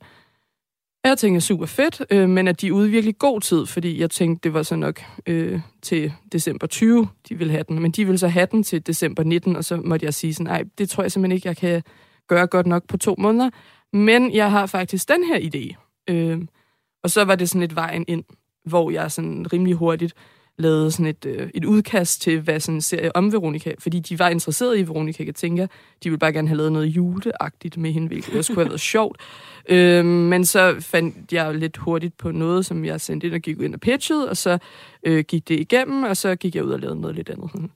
[1.05, 4.01] Jeg tænkte super fedt, øh, men at de er ude i virkelig god tid, fordi
[4.01, 7.83] jeg tænkte, det var så nok øh, til december 20, de ville have den.
[7.83, 10.47] Men de ville så have den til december 19, og så måtte jeg sige sådan,
[10.47, 11.83] nej, det tror jeg simpelthen ikke, jeg kan
[12.29, 13.51] gøre godt nok på to måneder.
[13.93, 15.77] Men jeg har faktisk den her idé.
[16.09, 16.41] Øh,
[17.03, 18.25] og så var det sådan et vejen ind,
[18.65, 20.15] hvor jeg sådan rimelig hurtigt
[20.59, 24.19] lavede sådan et, øh, et udkast til, hvad sådan en serie om Veronica, fordi de
[24.19, 25.63] var interesserede i Veronica Katinka.
[25.63, 28.81] de ville bare gerne have lavet noget juleagtigt med hende, hvilket også kunne have været
[28.81, 29.21] sjovt.
[29.69, 33.61] Øh, men så fandt jeg lidt hurtigt på noget, som jeg sendte ind og gik
[33.61, 34.59] ind og pitchede, og så
[35.03, 37.51] øh, gik det igennem, og så gik jeg ud og lavede noget lidt andet.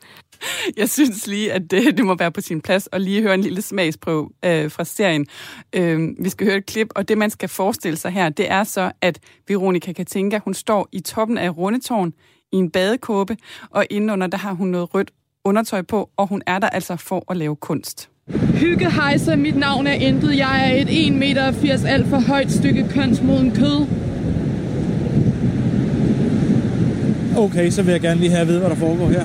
[0.76, 3.40] Jeg synes lige, at det, det må være på sin plads at lige høre en
[3.40, 5.26] lille smagsprøve øh, fra serien.
[5.72, 8.64] Øh, vi skal høre et klip, og det man skal forestille sig her, det er
[8.64, 12.12] så, at Veronica Katinka, hun står i toppen af Rundetårn
[12.52, 13.36] i en badekåbe,
[13.70, 15.10] og indenunder der har hun noget rødt
[15.44, 18.08] undertøj på, og hun er der altså for at lave kunst.
[18.54, 20.38] Hygge hejse, mit navn er Intet.
[20.38, 23.86] Jeg er et 1,80 meter alt for højt stykke kønsmoden kød.
[27.36, 29.24] Okay, så vil jeg gerne lige have at vide, hvad der foregår her.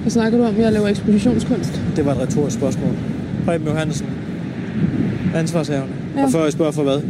[0.00, 0.56] Hvad snakker du om?
[0.56, 1.82] Jeg laver ekspositionskunst.
[1.96, 2.96] Det var et retorisk spørgsmål.
[3.44, 4.06] Preben Johansen,
[5.34, 5.94] ansvarshavende.
[6.16, 6.24] Ja.
[6.24, 7.00] Og før jeg spørger for hvad?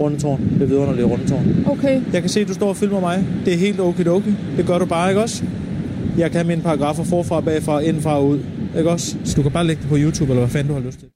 [0.00, 0.40] Rundetårn.
[0.60, 1.64] Det vidunderlige rundetårn.
[1.66, 2.02] Okay.
[2.12, 3.26] Jeg kan se, at du står og filmer mig.
[3.44, 4.34] Det er helt okidoki.
[4.56, 5.44] Det gør du bare, ikke også?
[6.18, 8.44] Jeg kan have mine paragrafer forfra, bagfra, indfra og ud.
[8.78, 9.16] Ikke også?
[9.24, 11.08] Så du kan bare lægge det på YouTube, eller hvad fanden du har lyst til.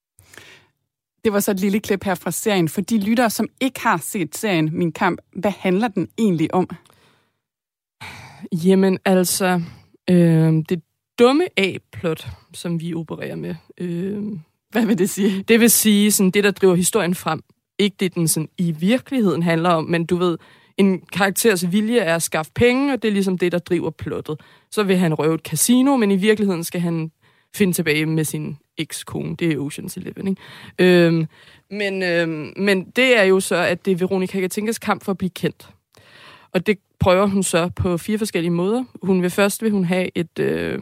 [1.24, 2.68] Det var så et lille klip her fra serien.
[2.68, 6.68] For de lyttere, som ikke har set serien Min Kamp, hvad handler den egentlig om?
[8.52, 9.62] Jamen altså,
[10.10, 10.82] øh, det
[11.18, 13.54] dumme A-plot, som vi opererer med.
[13.78, 14.22] Øh,
[14.70, 15.42] hvad vil det sige?
[15.42, 17.40] Det vil sige sådan det, der driver historien frem.
[17.78, 20.38] Ikke det, den sådan, i virkeligheden handler om, men du ved,
[20.76, 24.40] en karakters vilje er at skaffe penge, og det er ligesom det, der driver plottet.
[24.70, 27.10] Så vil han røve et casino, men i virkeligheden skal han
[27.54, 29.36] finde tilbage med sin ekskone.
[29.36, 30.42] Det er Ocean's Eleven, ikke?
[30.78, 31.26] Øhm,
[31.70, 35.18] men, øhm, men det er jo så, at det er Veronica Katinkas kamp for at
[35.18, 35.68] blive kendt.
[36.52, 38.84] Og det prøver hun så på fire forskellige måder.
[39.02, 40.80] Hun vil først vil hun have et, øh,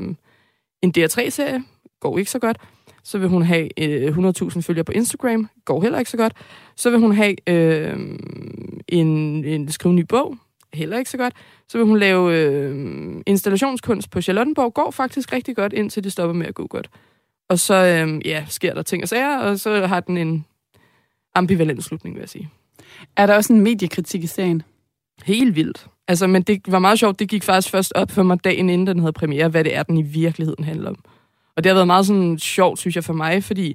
[0.82, 1.64] en DR3-serie,
[2.00, 2.56] går ikke så godt.
[3.04, 6.32] Så vil hun have øh, 100.000 følgere på Instagram, går heller ikke så godt.
[6.76, 7.98] Så vil hun have øh,
[8.88, 9.08] en,
[9.44, 10.36] en skrive ny bog,
[10.74, 11.34] heller ikke så godt.
[11.68, 16.34] Så vil hun lave øh, installationskunst på Charlottenborg, går faktisk rigtig godt, indtil det stopper
[16.34, 16.90] med at gå godt.
[17.48, 20.44] Og så øh, ja, sker der ting og sager, og så har den en
[21.34, 22.50] ambivalent slutning, vil jeg sige.
[23.16, 24.62] Er der også en mediekritik i serien?
[25.24, 25.86] Helt vildt.
[26.08, 28.86] Altså, men det var meget sjovt, det gik faktisk først op for mig dagen inden
[28.86, 30.98] den havde premiere, hvad det er, den i virkeligheden handler om.
[31.56, 33.68] Og det har været meget sådan sjovt, synes jeg, for mig, fordi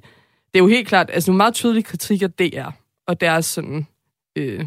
[0.54, 2.70] det er jo helt klart, altså nogle meget tydelige kritikker, det er.
[3.06, 3.86] Og deres sådan,
[4.36, 4.66] øh,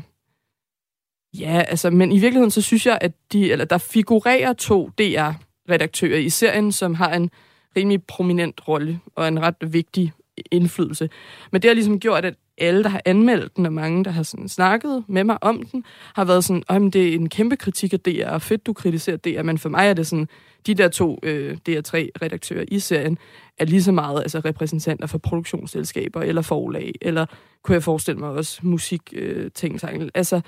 [1.40, 6.20] ja, altså, men i virkeligheden, så synes jeg, at de, eller der figurerer to DR-redaktører
[6.20, 7.30] i serien, som har en
[7.76, 10.14] rimelig prominent rolle og en ret vigtig
[10.52, 11.10] indflydelse.
[11.52, 14.24] Men det har ligesom gjort, at alle, der har anmeldt den, og mange, der har
[14.24, 15.84] sådan snakket med mig om den,
[16.16, 19.18] har været sådan, om det er en kæmpe kritik af DR, og fedt, du kritiserer
[19.18, 20.28] DR, men for mig er det sådan,
[20.68, 23.18] de der to øh, DR3-redaktører i serien,
[23.58, 27.26] er lige så meget altså, repræsentanter for produktionsselskaber, eller forlag, eller
[27.64, 29.80] kunne jeg forestille mig også musik øh, ting,
[30.14, 30.42] Altså,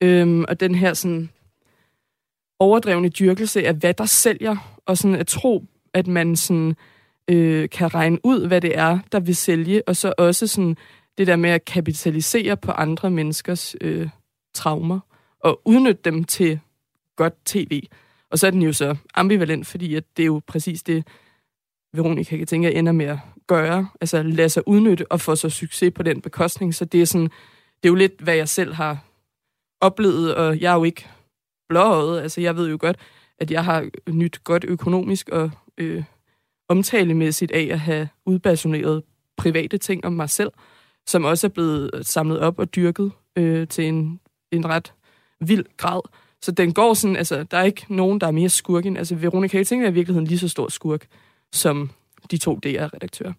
[0.00, 1.30] øhm, og den her sådan
[2.58, 6.76] overdrevne dyrkelse af, hvad der sælger, og sådan at tro, at man sådan
[7.28, 10.76] øh, kan regne ud, hvad det er, der vil sælge, og så også sådan
[11.18, 14.08] det der med at kapitalisere på andre menneskers øh,
[14.54, 15.00] traumer,
[15.40, 16.60] og udnytte dem til
[17.16, 17.82] godt tv.
[18.30, 21.06] Og så er den jo så ambivalent, fordi at det er jo præcis det,
[21.92, 23.88] Veronica kan tænke, ender med at gøre.
[24.00, 26.74] Altså lade sig udnytte og få så succes på den bekostning.
[26.74, 27.30] Så det er sådan,
[27.82, 29.04] det er jo lidt, hvad jeg selv har
[29.80, 31.08] oplevet, og jeg er jo ikke
[31.68, 32.20] blåøjet.
[32.20, 32.96] Altså jeg ved jo godt,
[33.38, 36.04] at jeg har nyt godt økonomisk og øh,
[36.68, 39.02] omtalemæssigt af at have udbasoneret
[39.36, 40.50] private ting om mig selv,
[41.08, 44.20] som også er blevet samlet op og dyrket øh, til en,
[44.52, 44.92] en ret
[45.40, 46.00] vild grad.
[46.42, 48.96] Så den går sådan, altså, der er ikke nogen, der er mere skurken.
[48.96, 51.06] Altså, Veronica Hitting er i virkeligheden lige så stor skurk,
[51.52, 51.90] som
[52.30, 53.32] de to DR-redaktører.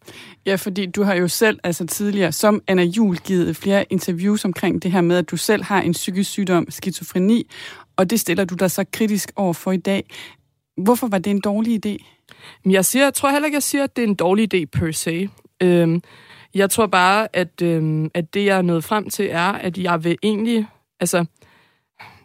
[0.46, 4.84] Ja, fordi du har jo selv altså tidligere som Anna Jul givet flere interviews omkring
[4.84, 7.50] det her med, at du selv har en psykisk sygdom, skizofreni,
[7.96, 10.04] og det stiller du dig så kritisk over for i dag.
[10.78, 12.06] Hvorfor var det en dårlig idé?
[12.66, 14.92] Jeg, siger, jeg tror heller ikke, jeg siger, at det er en dårlig idé per
[14.92, 15.30] se.
[15.62, 16.02] Øhm,
[16.56, 20.04] jeg tror bare, at, øh, at det, jeg er nået frem til, er, at jeg
[20.04, 20.68] vil egentlig...
[21.00, 21.26] Altså,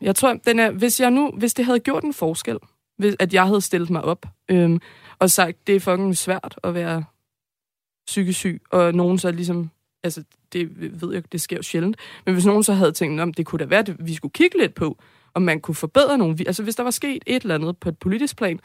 [0.01, 2.59] jeg tror, den er, hvis, jeg nu, hvis det havde gjort en forskel,
[2.99, 4.81] hvis, at jeg havde stillet mig op øh,
[5.19, 7.05] og sagt, det er fucking svært at være
[8.07, 9.71] psykisk syg, og nogen så ligesom,
[10.03, 13.35] altså det ved jeg, det sker jo sjældent, men hvis nogen så havde tænkt, om
[13.35, 14.99] det kunne da være, at vi skulle kigge lidt på,
[15.35, 17.99] om man kunne forbedre nogen, altså hvis der var sket et eller andet på et
[17.99, 18.61] politisk plan,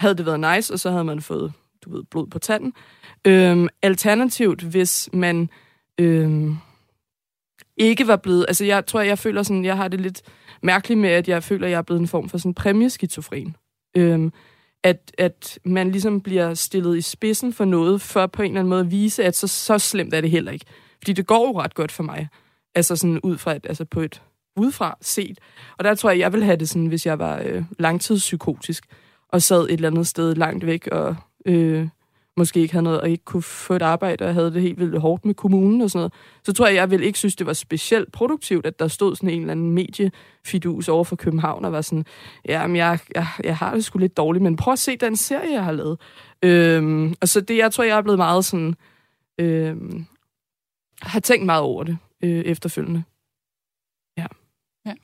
[0.00, 1.52] havde det været nice, og så havde man fået,
[1.84, 2.72] du ved, blod på tanden.
[3.24, 5.50] Øhm, alternativt, hvis man
[6.00, 6.56] øhm,
[7.76, 8.44] ikke var blevet...
[8.48, 9.64] Altså, jeg tror, jeg føler sådan...
[9.64, 10.22] Jeg har det lidt
[10.62, 13.56] mærkeligt med, at jeg føler, jeg er blevet en form for sådan præmieskizofren.
[13.96, 14.32] Øhm,
[14.84, 18.70] at, at man ligesom bliver stillet i spidsen for noget, for på en eller anden
[18.70, 20.66] måde at vise, at så, så slemt er det heller ikke.
[20.98, 22.28] Fordi det går jo ret godt for mig.
[22.74, 24.22] Altså sådan ud fra et, altså på et
[24.56, 25.38] udefra set.
[25.78, 28.86] Og der tror jeg, jeg vil have det sådan, hvis jeg var øh, langtidspsykotisk
[29.28, 31.88] og sad et eller andet sted langt væk og øh,
[32.36, 35.00] måske ikke havde noget, og ikke kunne få et arbejde, og havde det helt vildt
[35.00, 36.12] hårdt med kommunen og sådan noget,
[36.44, 39.28] så tror jeg, jeg ville ikke synes, det var specielt produktivt, at der stod sådan
[39.28, 42.04] en eller anden mediefidus over for København, og var sådan,
[42.48, 45.16] ja, men jeg, jeg, jeg har det sgu lidt dårligt, men prøv at se den
[45.16, 46.00] serie, jeg har lavet.
[46.42, 48.74] Øhm, og så det, jeg tror, jeg er blevet meget sådan,
[49.38, 50.06] øhm,
[51.02, 53.02] har tænkt meget over det øh, efterfølgende.
[54.18, 54.26] Ja.
[54.86, 54.94] ja.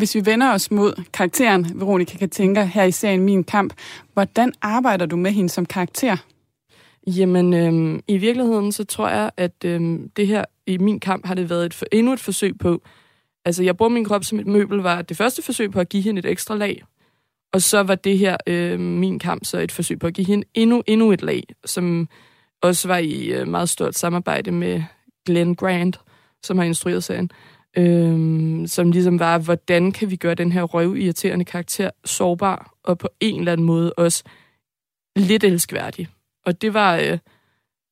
[0.00, 3.74] Hvis vi vender os mod karakteren Veronica Katinka her i serien Min Kamp,
[4.12, 6.16] hvordan arbejder du med hende som karakter?
[7.06, 11.34] Jamen, øhm, i virkeligheden, så tror jeg, at øhm, det her i min kamp har
[11.34, 12.82] det været et for, endnu et forsøg på,
[13.44, 16.02] altså jeg bruger min krop som et møbel, var det første forsøg på at give
[16.02, 16.82] hende et ekstra lag,
[17.52, 20.46] og så var det her, øh, min kamp, så et forsøg på at give hende
[20.54, 22.08] endnu, endnu et lag, som
[22.62, 24.82] også var i øh, meget stort samarbejde med
[25.26, 26.00] Glenn Grant,
[26.42, 27.30] som har instrueret serien,
[27.76, 33.08] øhm, som ligesom var, hvordan kan vi gøre den her røvirriterende karakter sårbar, og på
[33.20, 34.24] en eller anden måde også
[35.16, 36.08] lidt elskværdig.
[36.46, 37.18] Og det var, øh,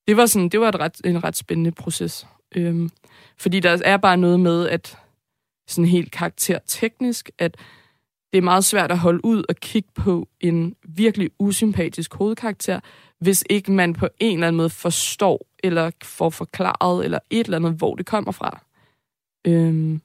[0.09, 2.27] det var, sådan, det var et ret, en ret spændende proces.
[2.57, 2.91] Øhm,
[3.39, 4.99] fordi der er bare noget med, at
[5.69, 7.57] sådan helt karakterteknisk, at
[8.33, 12.81] det er meget svært at holde ud og kigge på en virkelig usympatisk hovedkarakter,
[13.21, 17.57] hvis ikke man på en eller anden måde forstår, eller får forklaret, eller et eller
[17.57, 18.63] andet, hvor det kommer fra.
[19.47, 20.01] Øhm,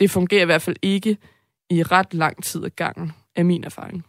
[0.00, 1.16] det fungerer i hvert fald ikke
[1.70, 4.04] i ret lang tid ad gangen, af min erfaring.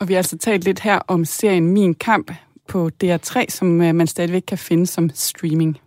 [0.00, 2.32] Og vi har altså talt lidt her om serien Min Kamp
[2.68, 5.78] på DR3, som øh, man stadigvæk kan finde som streaming.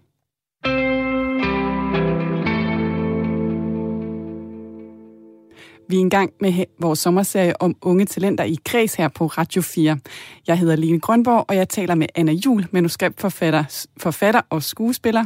[5.90, 9.62] Vi er i gang med vores sommerserie om unge talenter i kreds her på Radio
[9.62, 9.98] 4.
[10.48, 15.26] Jeg hedder Line Grønborg, og jeg taler med Anna Jul, manuskriptforfatter forfatter og skuespiller.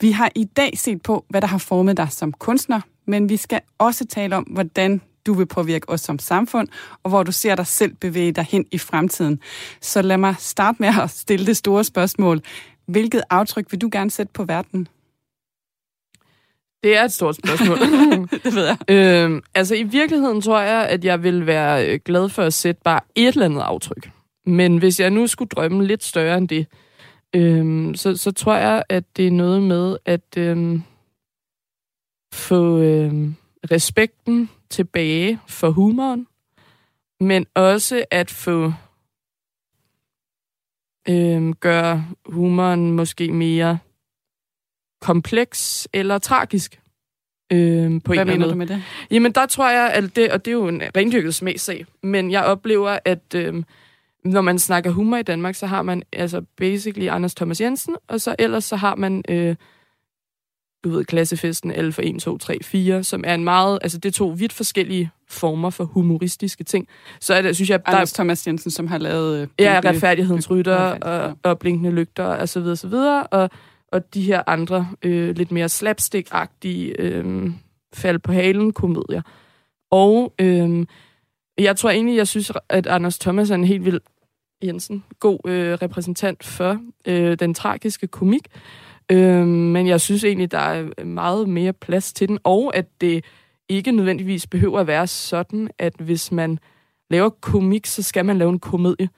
[0.00, 3.36] Vi har i dag set på, hvad der har formet dig som kunstner, men vi
[3.36, 6.68] skal også tale om, hvordan du vil påvirke os som samfund,
[7.02, 9.40] og hvor du ser dig selv bevæge dig hen i fremtiden.
[9.80, 12.40] Så lad mig starte med at stille det store spørgsmål.
[12.86, 14.88] Hvilket aftryk vil du gerne sætte på verden?
[16.82, 17.78] Det er et stort spørgsmål.
[18.44, 18.76] det ved jeg.
[18.88, 22.80] Øhm, altså i virkeligheden tror jeg, at jeg vil være øh, glad for at sætte
[22.84, 24.10] bare et eller andet aftryk.
[24.46, 26.66] Men hvis jeg nu skulle drømme lidt større end det,
[27.34, 30.82] øhm, så, så tror jeg, at det er noget med at øhm,
[32.32, 33.34] få øhm,
[33.70, 36.26] respekten tilbage for humoren,
[37.20, 38.72] men også at få
[41.08, 43.78] øhm, gøre humoren måske mere
[45.00, 46.80] kompleks eller tragisk.
[47.52, 48.82] Øhm, på Hvad en mener du med det?
[49.10, 52.44] Jamen, der tror jeg, at det, og det er jo en rendyrket smagssag, men jeg
[52.44, 53.64] oplever, at øhm,
[54.26, 58.20] når man snakker humor i Danmark, så har man altså basically Anders Thomas Jensen, og
[58.20, 59.56] så ellers så har man, øh,
[60.84, 64.08] du ved, klassefesten L for 1, 2, 3, 4, som er en meget, altså det
[64.08, 66.88] er to vidt forskellige former for humoristiske ting.
[67.20, 67.80] Så er det, synes jeg...
[67.86, 69.40] Anders der, Thomas Jensen, som har lavet...
[69.40, 73.50] Øh, ja, retfærdighedens rytter og, og blinkende lygter og så videre, så videre, og
[73.92, 77.50] og de her andre øh, lidt mere slapstick-agtige øh,
[77.94, 79.22] fald på halen komedier.
[79.90, 80.86] Og øh,
[81.58, 84.00] jeg tror egentlig, jeg synes, at Anders Thomas er en helt vild
[84.64, 88.48] Jensen, god øh, repræsentant for øh, den tragiske komik.
[89.12, 93.24] Øh, men jeg synes egentlig, der er meget mere plads til den, og at det
[93.68, 96.58] ikke nødvendigvis behøver at være sådan, at hvis man
[97.10, 99.08] laver komik, så skal man lave en komedie.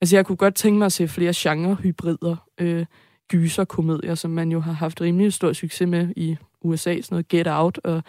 [0.00, 2.36] Altså, jeg kunne godt tænke mig at se flere genre-hybrider.
[2.60, 2.86] Øh,
[3.28, 7.46] gyserkomedier, som man jo har haft rimelig stor succes med i USA, sådan noget Get
[7.46, 8.02] Out og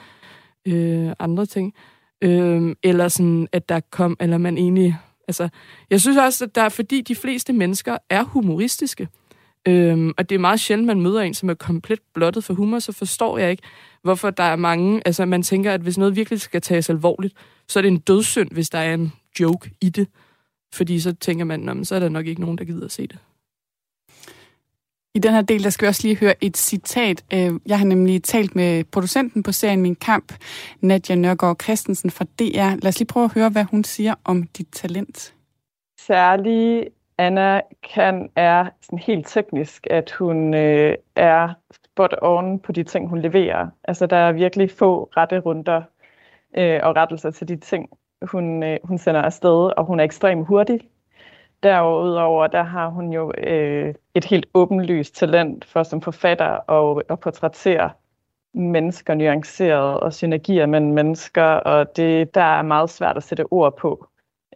[0.67, 1.73] øh, andre ting.
[2.21, 4.97] Øh, eller sådan, at der kom, eller man egentlig...
[5.29, 5.49] Altså,
[5.89, 9.07] jeg synes også, at der er, fordi de fleste mennesker er humoristiske,
[9.67, 12.79] øhm, og det er meget sjældent, man møder en, som er komplet blottet for humor,
[12.79, 13.63] så forstår jeg ikke,
[14.01, 15.01] hvorfor der er mange...
[15.05, 17.33] Altså, man tænker, at hvis noget virkelig skal tages alvorligt,
[17.67, 20.07] så er det en dødssynd, hvis der er en joke i det.
[20.73, 23.17] Fordi så tænker man, så er der nok ikke nogen, der gider at se det.
[25.15, 27.25] I den her del, der skal vi også lige høre et citat.
[27.33, 30.33] Øh, jeg har nemlig talt med producenten på serien Min Kamp,
[30.81, 32.75] Nadia Nørgaard Christensen fra DR.
[32.81, 35.35] Lad os lige prøve at høre, hvad hun siger om dit talent.
[35.99, 37.61] Særlig Anna
[37.95, 43.21] kan er sådan helt teknisk, at hun øh, er spot on på de ting, hun
[43.21, 43.67] leverer.
[43.83, 45.81] Altså, der er virkelig få rette runder
[46.57, 47.89] øh, og rettelser til de ting,
[48.21, 50.79] hun, øh, hun sender afsted, og hun er ekstremt hurtig
[51.63, 57.19] Derudover der har hun jo øh, et helt åbenlyst talent for som forfatter og, at
[57.19, 57.89] portrættere
[58.53, 63.77] mennesker nuanceret, og synergier mellem mennesker, og det der er meget svært at sætte ord
[63.77, 64.07] på,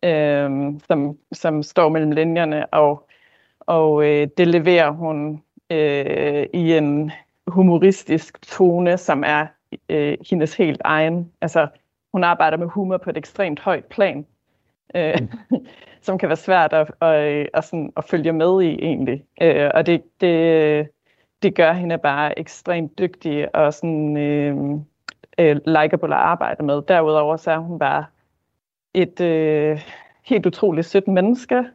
[0.04, 3.10] øh, som, som står mellem linjerne, og,
[3.60, 7.12] og øh, det leverer hun øh, i en
[7.48, 9.48] humoristisk tone, som er
[9.90, 11.32] øh, hendes helt egen.
[11.42, 11.68] Altså,
[12.12, 14.26] hun arbejder med humor på et ekstremt højt plan,
[14.96, 15.18] øh,
[16.06, 19.26] som kan være svært at, at, at, sådan, at følge med i egentlig.
[19.42, 20.90] Øh, og det, det,
[21.44, 24.56] det gør hende bare ekstremt dygtig og sådan øh,
[25.38, 26.82] øh, likeable at arbejde med.
[26.88, 28.06] Derudover så er hun bare
[28.94, 29.82] et øh,
[30.24, 31.66] helt utroligt sødt menneske,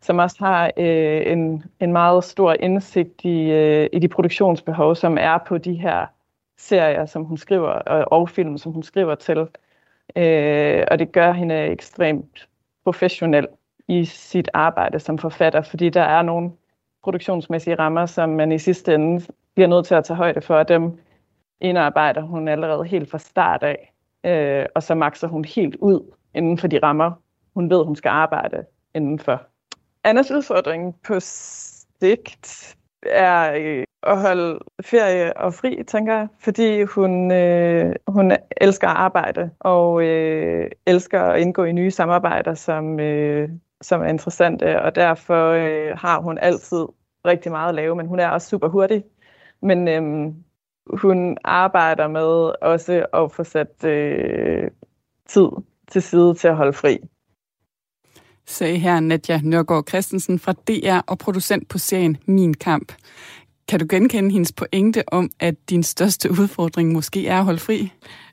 [0.00, 5.18] som også har øh, en, en meget stor indsigt i, øh, i de produktionsbehov, som
[5.20, 6.06] er på de her
[6.58, 9.46] serier, som hun skriver, og, og film, som hun skriver til.
[10.16, 12.48] Øh, og det gør hende ekstremt
[12.84, 13.48] professionel
[13.88, 16.50] i sit arbejde som forfatter, fordi der er nogle
[17.02, 20.68] produktionsmæssige rammer, som man i sidste ende bliver nødt til at tage højde for, og
[20.68, 21.00] dem
[21.60, 23.92] indarbejder hun allerede helt fra start af,
[24.24, 27.12] øh, og så makser hun helt ud inden for de rammer,
[27.54, 28.64] hun ved, hun skal arbejde
[28.94, 29.42] indenfor.
[30.04, 37.30] Annas udfordring på sigt er øh, at holde ferie og fri, tænker jeg, fordi hun,
[37.30, 43.48] øh, hun elsker at arbejde og øh, elsker at indgå i nye samarbejder, som, øh,
[43.82, 46.86] som er interessante, og derfor øh, har hun altid
[47.26, 49.04] rigtig meget at lave, men hun er også super hurtig.
[49.62, 50.32] Men øh,
[51.00, 54.70] hun arbejder med også at få sat øh,
[55.28, 55.48] tid
[55.90, 56.98] til side til at holde fri
[58.46, 62.92] sagde her Nadja Nørgaard Christensen fra DR og producent på serien Min Kamp.
[63.68, 67.92] Kan du genkende hendes pointe om, at din største udfordring måske er at holde fri?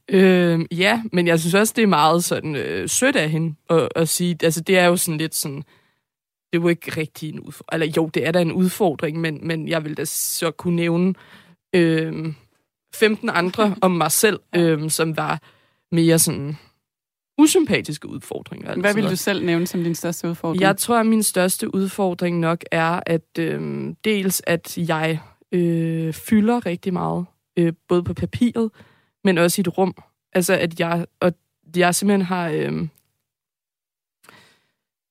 [0.10, 3.90] Øh, ja, men jeg synes også, det er meget sådan øh, sødt af hende at,
[3.96, 4.38] at sige.
[4.44, 5.64] Altså, det er jo sådan lidt sådan...
[6.54, 7.82] Det er jo ikke rigtig en udfordring.
[7.84, 11.14] Eller jo, det er da en udfordring, men, men jeg vil da så kunne nævne
[11.76, 12.34] øh,
[12.96, 15.42] 15 andre om mig selv, øh, som var
[15.92, 16.58] mere sådan
[17.40, 18.76] usympatiske udfordringer.
[18.76, 20.62] Hvad vil du selv nævne som din største udfordring?
[20.62, 25.20] Jeg tror, at min største udfordring nok er, at øh, dels at jeg
[25.52, 27.26] øh, fylder rigtig meget,
[27.58, 28.72] øh, både på papiret,
[29.24, 29.94] men også i et rum.
[30.34, 31.34] Altså, at jeg, og
[31.76, 32.50] jeg simpelthen har...
[32.50, 32.88] Øh,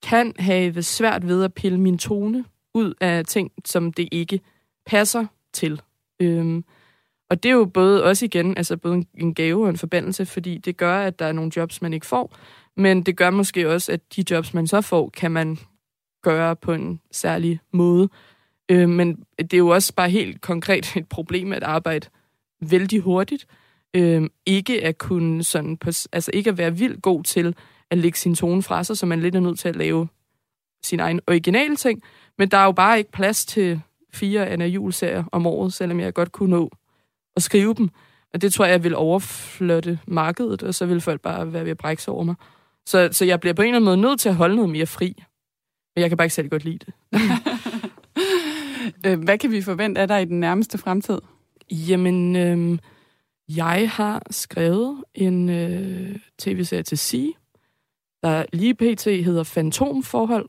[0.02, 4.40] kan have svært ved at pille min tone ud af ting, som det ikke
[4.86, 5.80] passer til.
[6.20, 6.64] Øhm,
[7.30, 10.58] og det er jo både også igen, altså både en gave og en forbandelse, fordi
[10.58, 12.36] det gør, at der er nogle jobs, man ikke får,
[12.76, 15.58] men det gør måske også, at de jobs, man så får, kan man
[16.22, 18.08] gøre på en særlig måde.
[18.68, 22.06] Øh, men det er jo også bare helt konkret et problem at arbejde
[22.60, 23.46] vældig hurtigt.
[23.94, 27.54] Øh, ikke at kunne sådan, på, altså ikke at være vildt god til
[27.90, 30.08] at lægge sin tone fra sig, så man lidt er nødt til at lave
[30.84, 32.02] sin egen originale ting.
[32.38, 33.80] Men der er jo bare ikke plads til
[34.12, 36.70] fire Anna Jul-serier om året, selvom jeg godt kunne nå
[37.38, 37.90] at skrive dem.
[38.34, 41.70] Og det tror jeg, jeg vil overflotte markedet, og så vil folk bare være ved
[41.70, 42.34] at brække sig over mig.
[42.86, 44.86] Så, så jeg bliver på en eller anden måde nødt til at holde noget mere
[44.86, 45.14] fri.
[45.94, 46.94] Men jeg kan bare ikke særlig godt lide det.
[49.06, 51.18] Øh, hvad kan vi forvente af dig i den nærmeste fremtid?
[51.70, 52.78] Jamen, øh,
[53.56, 57.34] jeg har skrevet en øh, tv-serie til C,
[58.22, 59.04] der lige pt.
[59.04, 60.48] hedder Fantomforhold.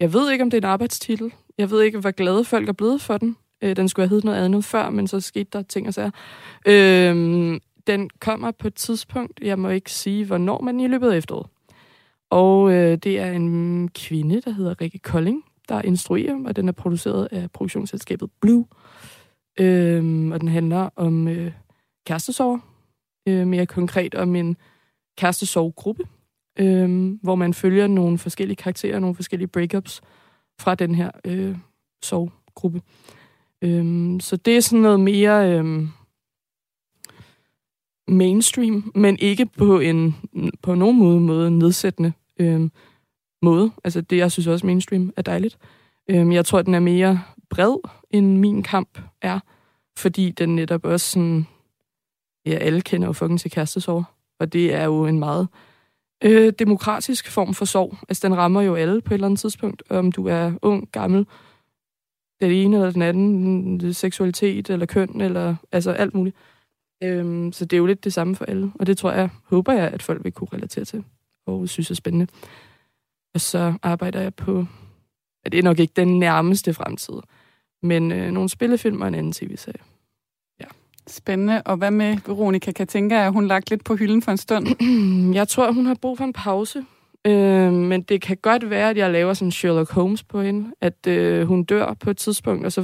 [0.00, 1.32] Jeg ved ikke, om det er en arbejdstitel.
[1.58, 3.36] Jeg ved ikke, hvor glade folk er blevet for den.
[3.62, 6.10] Øh, den skulle have heddet noget andet før, men så skete der ting og sager.
[6.66, 11.16] Øh, den kommer på et tidspunkt, jeg må ikke sige, hvornår, men i løbet af
[11.16, 11.46] efteråret.
[12.30, 16.72] Og øh, det er en kvinde, der hedder Rikke Kolding, der instruerer, og den er
[16.72, 18.66] produceret af produktionsselskabet Blue.
[19.60, 21.52] Øh, og den handler om øh,
[22.06, 22.60] kærestesorg,
[23.28, 24.56] øh, mere konkret om en
[25.18, 26.02] kærestesorggruppe,
[26.58, 30.00] øh, hvor man følger nogle forskellige karakterer, nogle forskellige breakups
[30.60, 31.56] fra den her øh,
[32.02, 32.80] sorggruppe.
[33.62, 35.88] Øhm, så det er sådan noget mere øhm,
[38.08, 40.16] mainstream, men ikke på en
[40.62, 42.72] på nogen måde, måde nedsættende øhm,
[43.42, 43.70] måde.
[43.84, 45.58] Altså det, jeg synes også mainstream er dejligt.
[46.08, 49.40] Øhm, jeg tror, den er mere bred, end min kamp er,
[49.96, 51.46] fordi den netop også sådan,
[52.46, 54.04] ja, alle kender jo fucking til kærestesorg,
[54.40, 55.48] og det er jo en meget
[56.24, 57.96] øh, demokratisk form for sorg.
[58.08, 61.26] Altså den rammer jo alle på et eller andet tidspunkt, om du er ung, gammel,
[62.40, 66.36] den ene eller den anden, seksualitet eller køn, eller altså alt muligt.
[67.02, 69.72] Øhm, så det er jo lidt det samme for alle, og det tror jeg, håber
[69.72, 71.04] jeg, at folk vil kunne relatere til,
[71.46, 72.26] og synes er spændende.
[73.34, 74.66] Og så arbejder jeg på,
[75.44, 77.14] at det er nok ikke den nærmeste fremtid,
[77.82, 79.82] men øh, nogle spillefilm og en anden tv-serie.
[80.60, 80.66] Ja.
[81.06, 81.62] Spændende.
[81.62, 82.72] Og hvad med Veronica?
[82.72, 84.66] Kan tænke, at hun lagt lidt på hylden for en stund?
[85.40, 86.84] jeg tror, hun har brug for en pause.
[87.26, 91.06] Øh, men det kan godt være, at jeg laver sådan Sherlock Holmes på hende, at
[91.06, 92.82] øh, hun dør på et tidspunkt, og så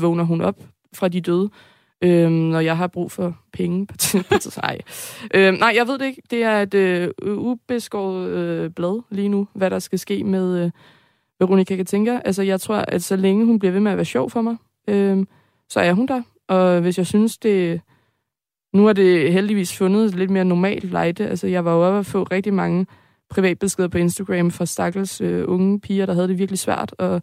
[0.00, 0.56] vågner hun op
[0.94, 1.50] fra de døde.
[2.04, 3.94] øh, når jeg har brug for penge på
[4.62, 4.78] nej.
[5.34, 6.22] Øh, nej, jeg ved det ikke.
[6.30, 10.70] Det er et øh, ubeskåret øh, blad lige nu, hvad der skal ske med øh,
[11.40, 12.20] Veronica Katinka.
[12.24, 14.56] Altså, jeg tror, at så længe hun bliver ved med at være sjov for mig,
[14.88, 15.26] øh,
[15.68, 16.22] så er hun der.
[16.48, 17.80] Og hvis jeg synes, det...
[18.74, 21.26] Nu har det heldigvis fundet lidt mere normalt lejde.
[21.28, 22.86] Altså, jeg var jo oppe at få rigtig mange
[23.30, 27.22] privatbeskeder på Instagram fra stakkels øh, unge piger, der havde det virkelig svært og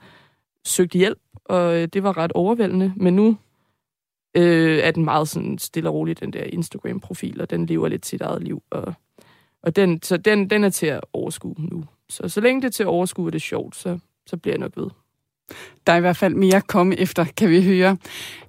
[0.65, 2.93] søgte hjælp, og øh, det var ret overvældende.
[2.95, 3.37] Men nu
[4.37, 8.05] øh, er den meget sådan stille og rolig, den der Instagram-profil, og den lever lidt
[8.05, 8.63] sit eget liv.
[8.69, 8.93] Og,
[9.63, 11.83] og den, så den, den er til at overskue nu.
[12.09, 14.53] Så så længe det er til at overskue, og det er sjovt, så, så bliver
[14.53, 14.89] jeg nok ved.
[15.87, 17.97] Der er i hvert fald mere at komme efter, kan vi høre.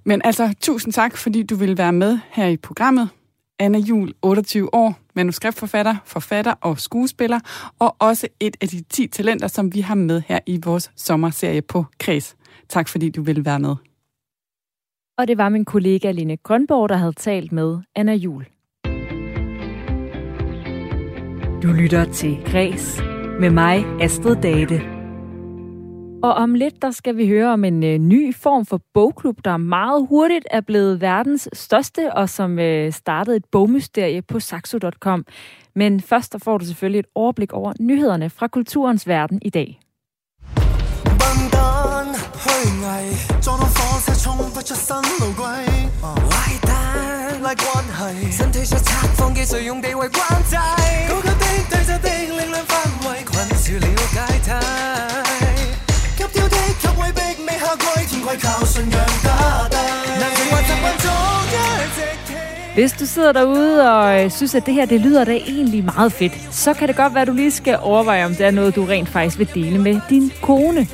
[0.05, 3.09] Men altså, tusind tak, fordi du vil være med her i programmet.
[3.59, 7.41] Anna Jul, 28 år, manuskriptforfatter, forfatter og skuespiller,
[7.79, 11.63] og også et af de 10 talenter, som vi har med her i vores sommerserie
[11.63, 12.37] på Kreds.
[12.69, 13.77] Tak fordi du ville være med.
[15.19, 18.47] Og det var min kollega Line Grønborg, der havde talt med Anna Jul.
[21.63, 23.01] Du lytter til Græs
[23.41, 24.98] med mig, Astrid Date.
[26.23, 29.57] Og om lidt, der skal vi høre om en øh, ny form for bogklub, der
[29.57, 35.27] meget hurtigt er blevet verdens største, og som øh, startede et bogmysterie på saxo.com.
[35.75, 39.81] Men først der får du selvfølgelig et overblik over nyhederne fra kulturens verden i dag.
[53.69, 55.28] 虛
[56.82, 59.30] 给位逼尾下跪，天规靠信仰打
[59.74, 59.78] 低。
[60.20, 61.06] 难情或习惯做
[61.46, 61.56] 一
[61.96, 62.00] 只
[62.76, 66.34] Hvis du sidder derude og synes, at det her det lyder da egentlig meget fedt,
[66.52, 68.86] så kan det godt være, at du lige skal overveje, om det er noget, du
[68.86, 70.88] rent faktisk vil dele med din kone.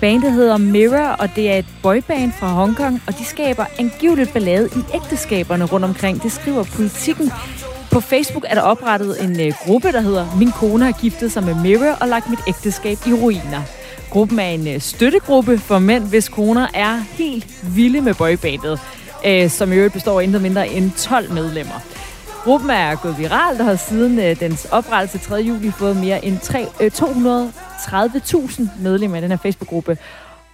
[0.00, 4.68] Bandet hedder Mirror, og det er et boyband fra Hongkong, og de skaber angiveligt ballade
[4.76, 6.22] i ægteskaberne rundt omkring.
[6.22, 7.32] Det skriver politikken.
[7.90, 11.42] På Facebook er der oprettet en uh, gruppe, der hedder Min kone har giftet sig
[11.42, 13.62] med Mirror og lagt mit ægteskab i ruiner.
[14.09, 18.79] Gruppen er en øh, støttegruppe for mænd, hvis koner er helt vilde med boybandet,
[19.25, 21.79] øh, som i øvrigt består af intet mindre end 12 medlemmer.
[22.43, 25.35] Gruppen er gået viralt og har siden øh, dens oprettelse 3.
[25.35, 29.97] juli fået mere end 3, uh, 200 30.000 medlemmer i den her Facebook-gruppe.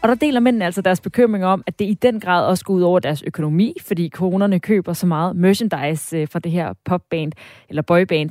[0.01, 2.73] Og der deler mændene altså deres bekymring om, at det i den grad også går
[2.73, 7.31] ud over deres økonomi, fordi konerne køber så meget merchandise fra det her popband,
[7.69, 8.29] eller boyband.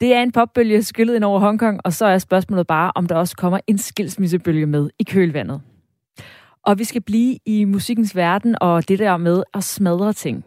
[0.00, 3.14] Det er en popbølge skyllet ind over Hongkong, og så er spørgsmålet bare, om der
[3.14, 5.60] også kommer en skilsmissebølge med i kølvandet.
[6.62, 10.44] Og vi skal blive i musikkens verden og det der med at smadre ting.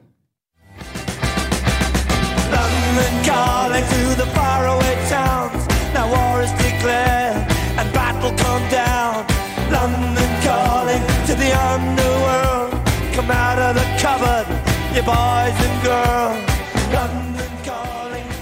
[2.55, 5.63] London calling to the faraway towns.
[5.95, 7.59] Now war is declared.
[7.79, 9.25] and battle come down.
[9.71, 12.71] London calling to the underworld.
[13.15, 14.47] Come out of the cupboard,
[14.95, 16.48] you boys and girls.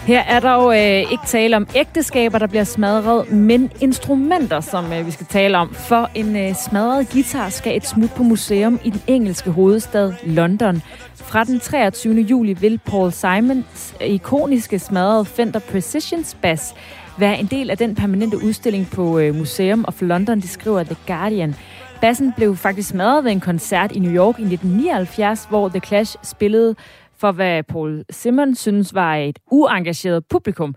[0.08, 4.94] Her er der jo øh, ikke tale om ægteskaber, der bliver smadret, men instrumenter, som
[4.94, 5.74] øh, vi skal tale om.
[5.74, 10.82] For en øh, smadret guitar skal et smut på museum i den engelske hovedstad London.
[11.16, 12.14] Fra den 23.
[12.14, 16.76] juli vil Paul Simons ikoniske smadrede Fender Precision Bass
[17.18, 20.96] være en del af den permanente udstilling på øh, Museum of London, det skriver The
[21.08, 21.56] Guardian.
[22.02, 26.16] Bassen blev faktisk smadret ved en koncert i New York i 1979, hvor The Clash
[26.24, 26.76] spillede
[27.20, 30.76] for, hvad Paul Simon synes var et uengageret publikum.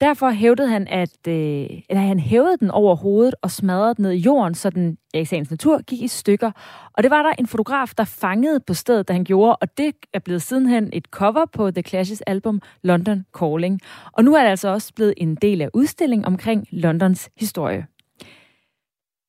[0.00, 4.12] Derfor hævdede han, at, øh, at han hævede den over hovedet og smadrede den ned
[4.12, 6.50] i jorden, så den ja, i sagens natur gik i stykker.
[6.92, 9.94] Og det var der en fotograf, der fangede på stedet, da han gjorde, og det
[10.14, 13.80] er blevet sidenhen et cover på The Clash's album London Calling.
[14.12, 17.86] Og nu er det altså også blevet en del af udstillingen omkring Londons historie.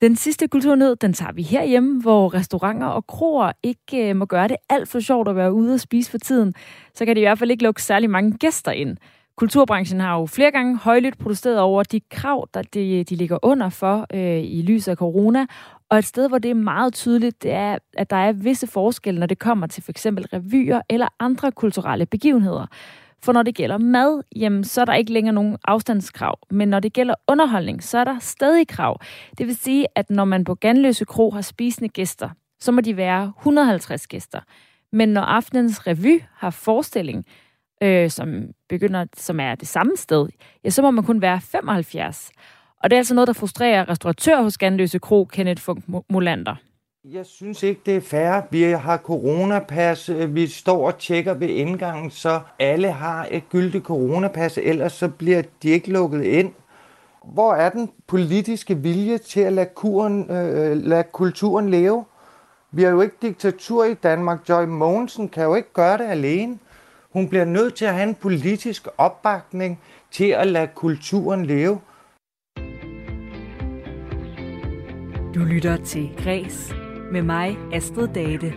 [0.02, 4.48] Den sidste kulturnød, den tager vi herhjemme, hvor restauranter og kroer ikke øh, må gøre
[4.48, 6.54] det alt for sjovt at være ude og spise for tiden.
[6.93, 8.98] Så kan de i hvert fald ikke lukke særlig mange gæster ind.
[9.38, 13.70] Kulturbranchen har jo flere gange højlydt protesteret over de krav, der de, de ligger under
[13.70, 15.45] for øh, i lyset af corona.
[15.89, 19.20] Og et sted, hvor det er meget tydeligt, det er, at der er visse forskelle,
[19.20, 20.06] når det kommer til f.eks.
[20.06, 22.66] revyer eller andre kulturelle begivenheder.
[23.24, 26.39] For når det gælder mad, jamen, så er der ikke længere nogen afstandskrav.
[26.51, 28.99] Men når det gælder underholdning, så er der stadig krav.
[29.38, 32.97] Det vil sige, at når man på Ganløse Kro har spisende gæster, så må de
[32.97, 34.39] være 150 gæster.
[34.91, 37.26] Men når aftenens revy har forestilling,
[37.84, 40.28] øh, som begynder, som er det samme sted,
[40.63, 42.32] ja, så må man kun være 75.
[42.84, 46.55] Og det er altså noget, der frustrerer restauratør hos Ganløse Kro, Kenneth Funk Molander.
[47.06, 48.41] Jeg synes ikke, det er fair.
[48.52, 50.10] Vi har coronapas.
[50.28, 55.41] Vi står og tjekker ved indgangen, så alle har et gyldigt coronapas, ellers så bliver
[55.64, 56.54] de ikke lukket ind.
[57.24, 62.06] Hvor er den politiske vilje til at lade, kuren, øh, lade kulturen leve?
[62.72, 64.50] Vi har jo ikke diktatur i Danmark.
[64.50, 66.60] Joy Mogensen kan jo ikke gøre det alene.
[67.14, 69.80] Hun bliver nødt til at have en politisk opbakning
[70.12, 71.80] til at lade kulturen leve.
[75.36, 76.74] Du lytter til Græs
[77.12, 78.53] med mig, Astrid Date.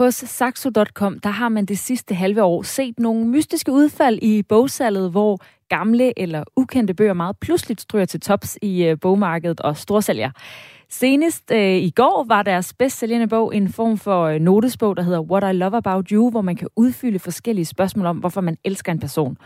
[0.00, 5.10] Hos Saxo.com, der har man det sidste halve år set nogle mystiske udfald i bogsalget,
[5.10, 5.38] hvor
[5.68, 10.30] gamle eller ukendte bøger meget pludseligt stryger til tops i øh, bogmarkedet og storsælger.
[10.88, 15.02] Senest øh, i går var deres bedst sælgende bog en form for øh, notesbog, der
[15.02, 18.56] hedder What I Love About You, hvor man kan udfylde forskellige spørgsmål om, hvorfor man
[18.64, 19.36] elsker en person.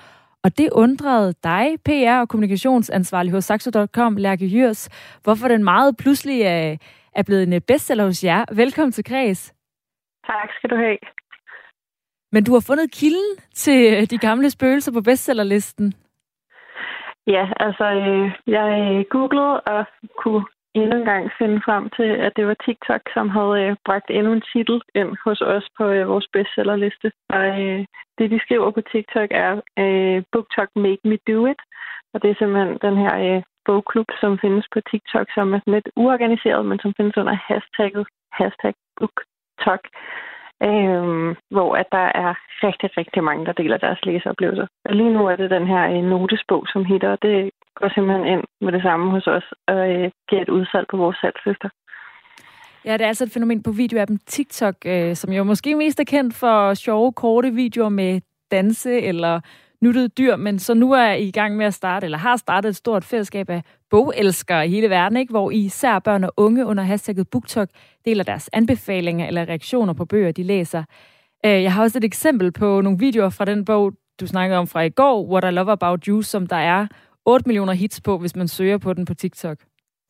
[0.45, 4.89] Og det undrede dig, PR- og kommunikationsansvarlig hos Saxo.com, Lærke Jørs,
[5.25, 6.77] hvorfor den meget pludselig er,
[7.15, 8.45] er blevet en bestseller hos jer.
[8.55, 9.55] Velkommen til Kreds.
[10.27, 10.99] Tak skal du have.
[12.33, 15.95] Men du har fundet kilden til øh, de gamle spøgelser på bestsellerlisten.
[17.27, 19.85] Ja, altså øh, jeg googlede og
[20.23, 20.45] kunne
[20.83, 24.33] endnu en gang finde frem til, at det var TikTok, som havde øh, bragt endnu
[24.33, 27.13] en titel ind hos os på øh, vores bestsellerliste.
[27.29, 27.81] Og øh,
[28.19, 29.53] det, de skriver på TikTok, er
[29.83, 31.61] øh, BookTok Make Me Do It.
[32.13, 35.89] Og det er simpelthen den her øh, bogklub, som findes på TikTok, som er lidt
[35.97, 39.83] uorganiseret, men som findes under hashtagget hashtag BookTok
[40.63, 42.35] øh, hvor at der er
[42.67, 44.67] rigtig, rigtig mange, der deler deres læseoplevelser.
[44.85, 48.27] Og lige nu er det den her øh, notesbog, som hitter, og det går simpelthen
[48.27, 51.69] ind med det samme hos os og øh, giver et udsalg på vores salgslister.
[52.85, 56.05] Ja, det er altså et fænomen på videoappen TikTok, øh, som jo måske mest er
[56.05, 59.41] kendt for sjove, korte videoer med danse eller
[59.81, 62.69] nuttede dyr, men så nu er I i gang med at starte, eller har startet
[62.69, 65.31] et stort fællesskab af bogelskere i hele verden, ikke?
[65.31, 67.69] hvor især børn og unge under hashtagget BookTok
[68.05, 70.85] deler deres anbefalinger eller reaktioner på bøger, de læser.
[71.47, 74.67] Øh, jeg har også et eksempel på nogle videoer fra den bog, du snakkede om
[74.67, 76.87] fra i går, What I Love About You, som der er
[77.27, 79.59] 8 millioner hits på, hvis man søger på den på TikTok.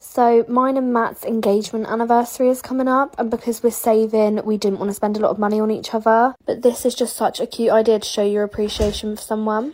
[0.01, 4.79] So mine and Matt's engagement anniversary is coming up, and because we're saving, we didn't
[4.79, 6.33] want to spend a lot of money on each other.
[6.47, 9.73] But this is just such a cute idea to show your appreciation for someone.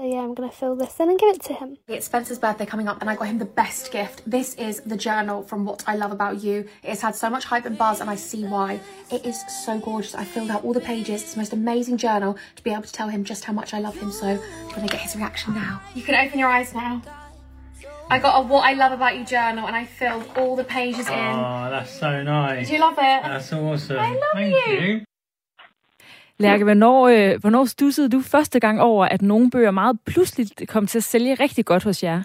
[0.00, 1.76] So yeah, I'm gonna fill this in and give it to him.
[1.86, 4.22] It's Spencer's birthday coming up, and I got him the best gift.
[4.24, 6.60] This is the journal from What I Love About You.
[6.82, 8.80] It has had so much hype and buzz, and I see why.
[9.12, 10.14] It is so gorgeous.
[10.14, 11.20] I filled out all the pages.
[11.20, 13.80] It's the most amazing journal to be able to tell him just how much I
[13.80, 14.10] love him.
[14.10, 15.82] So I'm gonna get his reaction now.
[15.94, 17.02] You can open your eyes now.
[18.08, 21.08] I got a What I Love About You journal, and I filled all the pages
[21.08, 21.14] in.
[21.14, 22.68] Oh, that's so nice.
[22.68, 23.22] Do you love it?
[23.22, 23.98] That's awesome.
[23.98, 24.80] I love Thank you.
[24.80, 25.04] you.
[26.40, 30.86] Lærke, hvornår, øh, hvornår stussede du første gang over, at nogle bøger meget pludseligt kom
[30.86, 32.20] til at sælge rigtig godt hos jer?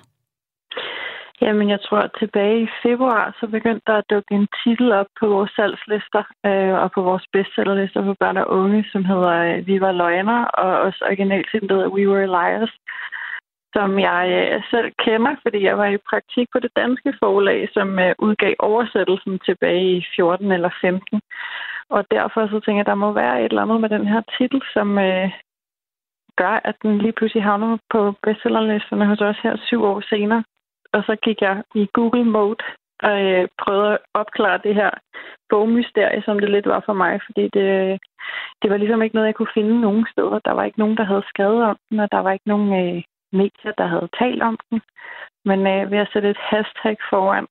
[1.41, 5.05] Jamen, jeg tror, at tilbage i februar, så begyndte der at dukke en titel op
[5.19, 9.67] på vores salgslister øh, og på vores bestsellerlister for børn og unge, som hedder øh,
[9.67, 12.73] Vi var løgner, og også originalt hedder We Were Liars,
[13.75, 17.99] som jeg øh, selv kender, fordi jeg var i praktik på det danske forlag, som
[17.99, 21.21] øh, udgav oversættelsen tilbage i 14 eller 15.
[21.89, 24.21] Og derfor så tænker jeg, at der må være et eller andet med den her
[24.37, 25.31] titel, som øh,
[26.37, 30.43] gør, at den lige pludselig havner på bestsellerlisterne hos os her syv år senere.
[30.93, 32.63] Og så gik jeg i Google Mode
[32.99, 34.91] og øh, prøvede at opklare det her
[35.49, 37.99] bogmysterie, som det lidt var for mig, fordi det,
[38.61, 40.39] det var ligesom ikke noget, jeg kunne finde nogen steder.
[40.39, 43.03] Der var ikke nogen, der havde skrevet om den, og der var ikke nogen øh,
[43.31, 44.81] medier, der havde talt om den.
[45.45, 47.47] Men øh, ved at sætte et hashtag foran,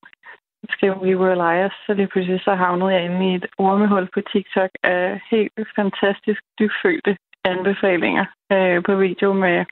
[0.70, 4.20] skrev We Were Liars, så lige pludselig så havnede jeg inde i et ormehul på
[4.32, 9.64] TikTok af helt fantastisk dybfølte anbefalinger øh, på video med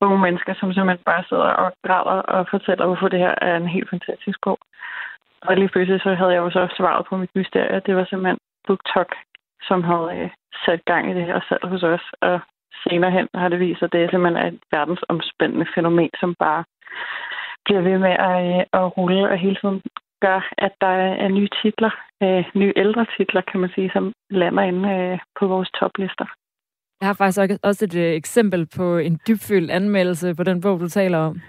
[0.00, 3.68] unge mennesker, som simpelthen bare sidder og græder og fortæller, hvorfor det her er en
[3.76, 4.58] helt fantastisk bog.
[5.42, 7.82] Og lige pludselig så havde jeg jo så svaret på mit mysterie.
[7.86, 9.10] Det var simpelthen BookTok,
[9.68, 10.30] som havde øh,
[10.64, 12.06] sat gang i det her salg hos os.
[12.20, 12.40] Og
[12.84, 16.64] senere hen har det vist sig, at det er simpelthen et verdensomspændende fænomen, som bare
[17.64, 19.82] bliver ved med at, øh, at rulle og hele tiden
[20.26, 20.94] gør, at der
[21.24, 21.92] er nye titler,
[22.22, 26.26] øh, nye ældre titler, kan man sige, som lander inde øh, på vores toplister.
[27.00, 30.88] Jeg har faktisk også et øh, eksempel på en dybfølt anmeldelse på den bog, du
[30.88, 31.40] taler om.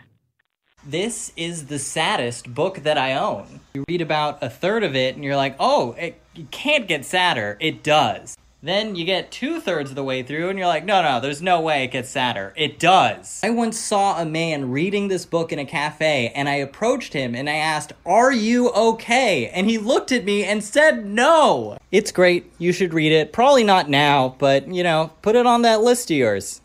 [0.99, 3.45] This is the saddest book that I own.
[3.75, 7.05] You read about a third of it and you're like, oh, it, it can't get
[7.05, 7.55] sadder.
[7.61, 8.37] It does.
[8.65, 11.41] Then you get two thirds of the way through and you're like, no, no, there's
[11.41, 12.53] no way it gets sadder.
[12.55, 13.41] It does.
[13.43, 17.35] I once saw a man reading this book in a cafe and I approached him
[17.35, 19.49] and I asked, Are you okay?
[19.49, 21.77] And he looked at me and said, No.
[21.91, 22.43] It's great.
[22.57, 23.33] You should read it.
[23.33, 26.61] Probably not now, but you know, put it on that list of yours.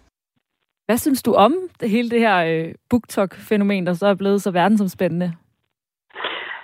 [0.86, 4.51] Hvad synes du om det hele det her øh, BookTok-fænomen, der så er blevet så
[4.51, 5.32] verdensomspændende?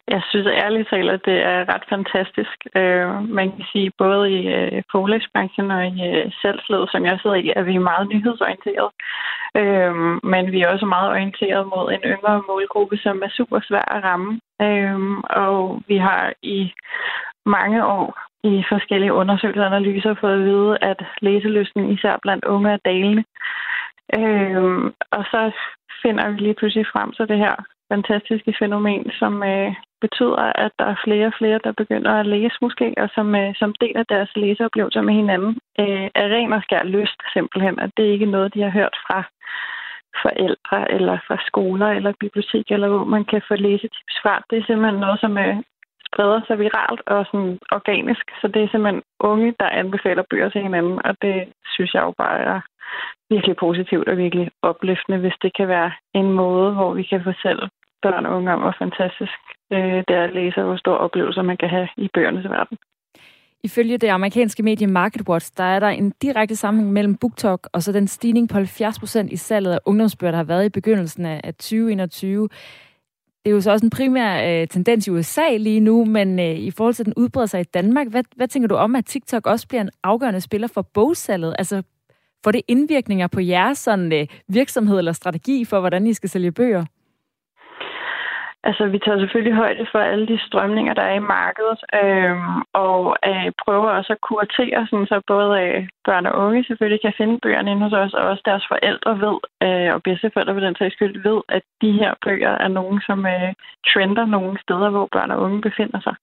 [0.09, 2.57] Jeg synes ærligt talt, at det er ret fantastisk.
[2.77, 7.37] Øh, man kan sige, både i øh, forlægsbranchen og i øh, salgsledet, som jeg sidder
[7.37, 8.91] i, at vi er meget nyhedsorienteret.
[9.61, 9.95] Øh,
[10.33, 14.05] men vi er også meget orienteret mod en yngre målgruppe, som er super svær at
[14.05, 14.41] ramme.
[14.63, 15.01] Øh,
[15.43, 16.73] og vi har i
[17.47, 18.07] mange år
[18.45, 23.25] i forskellige undersøgelser og analyser fået at vide, at læselysten især blandt unge er dalende.
[24.19, 25.53] Øh, og så
[26.03, 27.57] finder vi lige pludselig frem til det her
[27.93, 32.57] fantastiske fænomen, som øh, betyder, at der er flere og flere, der begynder at læse
[32.63, 35.53] måske, og som, øh, som deler deres læseoplevelser med hinanden.
[35.83, 38.97] Øh, er ren og skær lyst simpelthen, at det ikke er noget, de har hørt
[39.07, 39.19] fra
[40.23, 44.35] forældre eller fra skoler eller bibliotek, eller hvor man kan få læsetips fra.
[44.51, 45.57] Det er simpelthen noget, som øh,
[46.15, 48.25] spreder sig viralt og sådan organisk.
[48.41, 51.37] Så det er simpelthen unge, der anbefaler bøger til hinanden, og det
[51.75, 52.61] synes jeg jo bare er
[53.31, 57.65] virkelig positivt og virkelig opløftende, hvis det kan være en måde, hvor vi kan fortælle
[58.03, 59.39] børn og unge om, hvor fantastisk
[59.73, 62.79] øh, det er at læse, og hvor store oplevelser man kan have i bøgernes verden.
[63.65, 67.93] Ifølge det amerikanske medie MarketWatch, der er der en direkte sammenhæng mellem BookTok og så
[67.93, 71.55] den stigning på 70 procent i salget af ungdomsbøger, der har været i begyndelsen af
[71.55, 72.49] 2021.
[73.45, 76.59] Det er jo så også en primær øh, tendens i USA lige nu, men øh,
[76.59, 79.07] i forhold til, at den udbreder sig i Danmark, hvad, hvad tænker du om, at
[79.07, 81.55] TikTok også bliver en afgørende spiller for bogsalget?
[81.59, 81.83] Altså,
[82.45, 86.53] får det indvirkninger på jeres sådan, øh, virksomhed eller strategi for, hvordan I skal sælge
[86.53, 86.85] bøger?
[88.69, 92.37] Altså, vi tager selvfølgelig højde for alle de strømninger, der er i markedet, øh,
[92.73, 97.15] og øh, prøver også at kuratere, sådan, så både øh, børn og unge selvfølgelig kan
[97.17, 99.37] finde bøgerne inde hos os, og også deres forældre ved,
[99.67, 103.27] øh, og bedsteforældre ved den sags skyld ved, at de her bøger er nogen, som
[103.27, 103.53] øh,
[103.93, 106.17] trender nogle steder, hvor børn og unge befinder sig.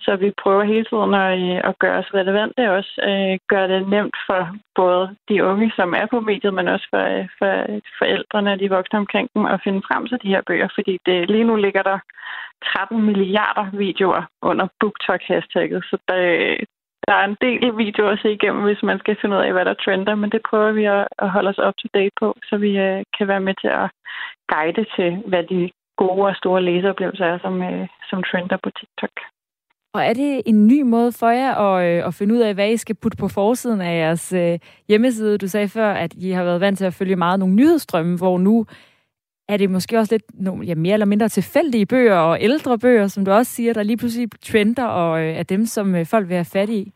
[0.00, 3.68] Så vi prøver hele tiden at, øh, at gøre os relevante, og også øh, gøre
[3.68, 4.42] det nemt for
[4.74, 8.58] både de unge, som er på mediet, men også for, øh, for øh, forældrene og
[8.60, 11.56] de voksne omkring dem, at finde frem til de her bøger, fordi det, lige nu
[11.56, 11.98] ligger der
[12.64, 16.16] 13 milliarder videoer under BookTok-hashtagget, så der,
[17.06, 19.64] der er en del videoer at se igennem, hvis man skal finde ud af, hvad
[19.64, 22.56] der trender, men det prøver vi at, at holde os up to date på, så
[22.56, 23.88] vi uh, kan være med til at
[24.52, 29.16] guide til, hvad de gode og store læseoplevelser er, som, uh, som trender på TikTok.
[29.94, 32.70] Og er det en ny måde for jer at, øh, at finde ud af, hvad
[32.70, 34.58] I skal putte på forsiden af jeres øh,
[34.88, 35.38] hjemmeside?
[35.38, 38.38] Du sagde før, at I har været vant til at følge meget nogle nyhedsstrømme, hvor
[38.38, 38.66] nu
[39.50, 43.06] er det måske også lidt nogle, ja, mere eller mindre tilfældige bøger og ældre bøger,
[43.06, 46.28] som du også siger, der lige pludselig trender og øh, er dem, som øh, folk
[46.28, 46.92] vil have fat i?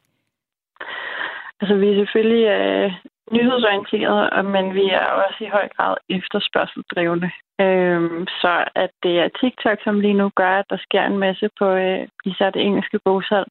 [1.60, 2.92] Altså, vi er selvfølgelig øh,
[3.32, 7.30] nyhedsorienterede, men vi er også i høj grad efterspørgseldrivende.
[7.60, 11.48] Øhm, så at det er TikTok, som lige nu gør, at der sker en masse
[11.58, 13.46] på øh, især det engelske bogsalg,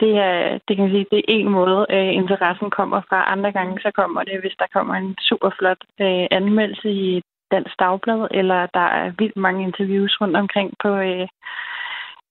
[0.00, 3.32] det er, det kan man sige, det er en måde, øh, interessen kommer fra.
[3.32, 7.78] Andre gange så kommer det, hvis der kommer en super flot øh, anmeldelse i Dansk
[7.78, 11.28] Dagblad, eller der er vildt mange interviews rundt omkring på øh,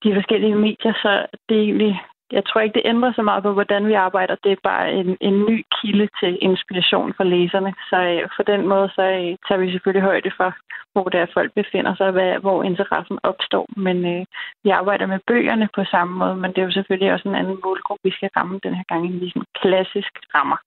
[0.04, 2.02] de forskellige medier, så det er egentlig
[2.32, 4.36] jeg tror ikke, det ændrer så meget på, hvordan vi arbejder.
[4.44, 7.74] Det er bare en, en ny kilde til inspiration for læserne.
[7.90, 10.56] Så øh, på den måde, så øh, tager vi selvfølgelig højde for,
[10.94, 13.66] hvor det er, folk befinder sig, hvad, hvor interessen opstår.
[13.78, 14.26] Men øh,
[14.64, 17.60] vi arbejder med bøgerne på samme måde, men det er jo selvfølgelig også en anden
[17.66, 20.58] målgruppe, vi skal ramme den her gang, end ligesom klassisk rammer.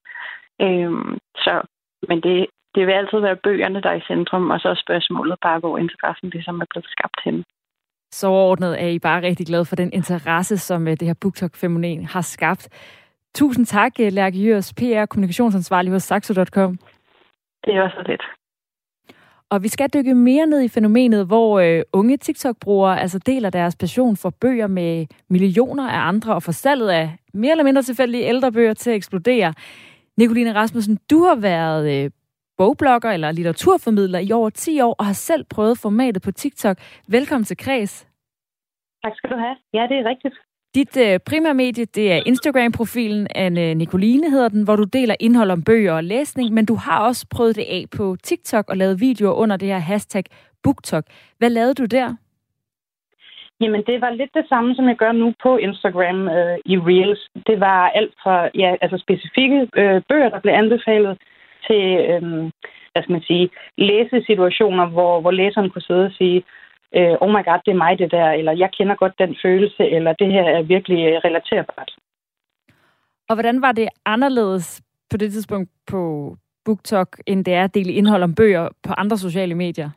[0.65, 0.93] Øh,
[1.45, 1.53] så,
[2.09, 5.37] men det, det vil altid være bøgerne, der er i centrum, og så er spørgsmålet
[5.43, 7.45] bare, hvor interessen ligesom er blevet skabt hen.
[8.13, 12.05] Så overordnet er I bare rigtig glade for den interesse, som øh, det her BookTok-fænomen
[12.05, 12.69] har skabt.
[13.35, 16.79] Tusind tak, øh, Lærke Jørs, PR kommunikationsansvarlig hos Saxo.com.
[17.65, 18.23] Det er også lidt.
[19.51, 23.77] Og vi skal dykke mere ned i fænomenet, hvor øh, unge TikTok-brugere altså deler deres
[23.77, 28.25] passion for bøger med millioner af andre, og for salget af mere eller mindre tilfældige
[28.25, 29.55] ældre bøger til at eksplodere.
[30.17, 32.11] Nicoline Rasmussen, du har været øh,
[32.59, 36.77] bogblogger eller litteraturformidler i over 10 år og har selv prøvet formatet på TikTok.
[37.09, 38.09] Velkommen til Kreds.
[39.05, 39.57] Tak skal du have.
[39.75, 40.35] Ja, det er rigtigt.
[40.75, 45.51] Dit øh, primære medie, det er Instagram-profilen Anne Nicoline hedder den, hvor du deler indhold
[45.51, 49.01] om bøger og læsning, men du har også prøvet det af på TikTok og lavet
[49.01, 50.25] videoer under det her hashtag
[50.63, 51.05] BookTok.
[51.39, 52.17] Hvad lavede du der?
[53.61, 57.31] Jamen, det var lidt det samme, som jeg gør nu på Instagram øh, i Reels.
[57.47, 61.19] Det var alt fra ja, altså specifikke øh, bøger, der blev anbefalet,
[61.69, 62.51] til, øhm,
[62.93, 66.43] hvad skal man sige, læsesituationer, hvor, hvor læseren kunne sidde og sige,
[66.97, 69.83] øh, oh my god, det er mig det der, eller jeg kender godt den følelse,
[69.97, 71.91] eller det her er virkelig øh, relaterbart.
[73.29, 76.01] Og hvordan var det anderledes på det tidspunkt på
[76.65, 79.91] BookTok, end det er at dele indhold om bøger på andre sociale medier?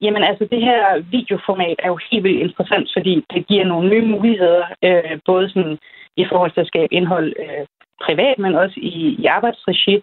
[0.00, 4.06] Jamen altså, det her videoformat er jo helt vildt interessant, fordi det giver nogle nye
[4.14, 5.78] muligheder, øh, både sådan
[6.16, 7.66] i forhold til at skabe indhold øh,
[8.04, 10.02] privat, men også i, i arbejdsregi.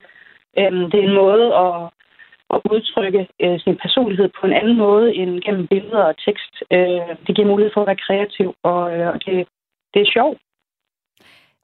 [0.60, 1.76] Øhm, det er en måde at,
[2.54, 6.54] at udtrykke øh, sin personlighed på en anden måde end gennem billeder og tekst.
[6.72, 9.48] Øh, det giver mulighed for at være kreativ, og, øh, og det,
[9.94, 10.40] det er sjovt.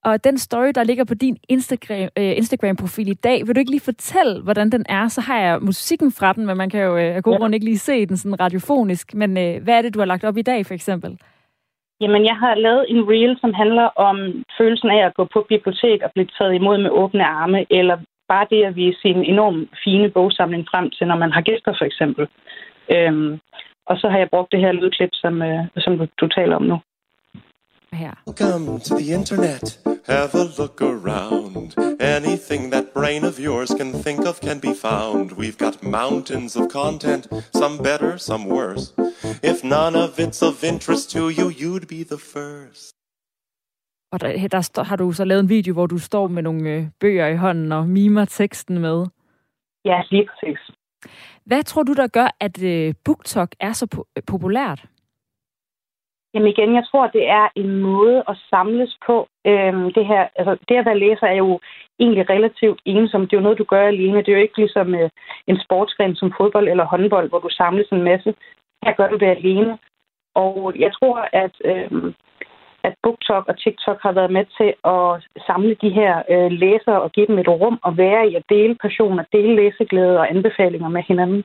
[0.04, 3.72] Og den story, der ligger på din Instagram, øh, Instagram-profil i dag, vil du ikke
[3.72, 5.08] lige fortælle, hvordan den er?
[5.08, 7.66] Så har jeg musikken fra den, men man kan jo øh, af god grund ikke
[7.66, 9.14] lige se den sådan radiofonisk.
[9.14, 11.18] Men øh, hvad er det, du har lagt op i dag, for eksempel?
[12.02, 14.18] Jamen, jeg har lavet en reel, som handler om
[14.58, 17.98] følelsen af at gå på bibliotek og blive taget imod med åbne arme, eller
[18.34, 21.86] bare det at vise sin enormt fine bogsamling frem til, når man har gæster, for
[21.86, 22.24] eksempel.
[22.96, 23.32] Øhm,
[23.90, 26.66] og så har jeg brugt det her lydklip, som, øh, som du, du taler om
[26.72, 26.78] nu.
[27.94, 28.14] Her.
[28.28, 29.66] Welcome to the internet.
[30.16, 31.68] Have a look around.
[32.18, 35.26] Anything that brain of yours can think of can be found.
[35.42, 37.24] We've got mountains of content,
[37.62, 38.86] some better, some worse.
[39.52, 43.01] If none of it's of interest to you, you'd be the first.
[44.12, 46.84] Og der, der har du så lavet en video, hvor du står med nogle øh,
[47.00, 49.06] bøger i hånden og mimer teksten med.
[49.86, 50.60] Ja, lige præcis.
[51.46, 54.86] Hvad tror du, der gør, at øh, BookTok er så po- populært?
[56.34, 59.28] Jamen igen, jeg tror, det er en måde at samles på.
[59.48, 61.60] Øhm, det, her, altså, det at være læser er jo
[62.00, 63.32] egentlig relativt ensomt.
[63.32, 64.18] Det er jo noget, du gør alene.
[64.18, 65.10] Det er jo ikke ligesom øh,
[65.48, 68.36] en sportsgren som fodbold eller håndbold, hvor du samles en masse.
[68.84, 69.78] Her gør du det alene.
[70.36, 72.14] Og jeg tror, at, øh,
[72.84, 77.12] at BookTok og TikTok har været med til at samle de her øh, læsere og
[77.12, 81.04] give dem et rum at være i at dele passion, dele læseglæde og anbefalinger med
[81.08, 81.44] hinanden.